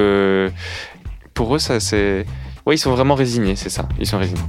pour 1.33 1.55
eux, 1.55 1.59
ça, 1.59 1.79
c'est. 1.79 2.25
Oui, 2.65 2.75
ils 2.75 2.79
sont 2.79 2.91
vraiment 2.91 3.15
résignés, 3.15 3.55
c'est 3.55 3.69
ça. 3.69 3.87
Ils 3.99 4.07
sont 4.07 4.19
résignés. 4.19 4.41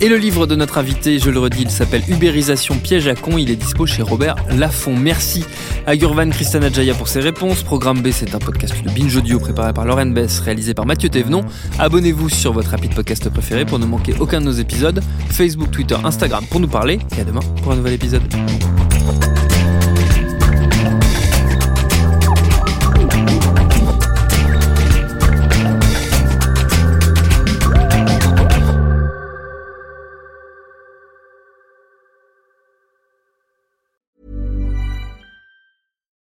Et 0.00 0.08
le 0.08 0.16
livre 0.16 0.46
de 0.46 0.54
notre 0.54 0.78
invité, 0.78 1.18
je 1.18 1.28
le 1.28 1.40
redis, 1.40 1.62
il 1.62 1.70
s'appelle 1.70 2.02
Ubérisation 2.08 2.76
piège 2.78 3.08
à 3.08 3.16
con. 3.16 3.36
Il 3.36 3.50
est 3.50 3.56
dispo 3.56 3.84
chez 3.84 4.02
Robert 4.02 4.36
Laffont. 4.48 4.96
Merci 4.96 5.44
à 5.86 5.96
Gurvan 5.96 6.30
Christana 6.30 6.70
Jaya 6.70 6.94
pour 6.94 7.08
ses 7.08 7.18
réponses. 7.18 7.64
Programme 7.64 8.00
B, 8.00 8.10
c'est 8.12 8.32
un 8.32 8.38
podcast 8.38 8.74
de 8.84 8.90
binge 8.90 9.16
audio 9.16 9.40
préparé 9.40 9.72
par 9.72 9.84
Lauren 9.84 10.06
Bess, 10.06 10.38
réalisé 10.38 10.72
par 10.72 10.86
Mathieu 10.86 11.08
Thévenon. 11.08 11.44
Abonnez-vous 11.80 12.28
sur 12.28 12.52
votre 12.52 12.70
rapide 12.70 12.94
podcast 12.94 13.28
préféré 13.28 13.64
pour 13.64 13.80
ne 13.80 13.86
manquer 13.86 14.14
aucun 14.20 14.40
de 14.40 14.46
nos 14.46 14.52
épisodes. 14.52 15.02
Facebook, 15.30 15.72
Twitter, 15.72 15.96
Instagram 16.04 16.44
pour 16.48 16.60
nous 16.60 16.68
parler. 16.68 17.00
Et 17.16 17.22
à 17.22 17.24
demain 17.24 17.40
pour 17.62 17.72
un 17.72 17.76
nouvel 17.76 17.94
épisode. 17.94 18.22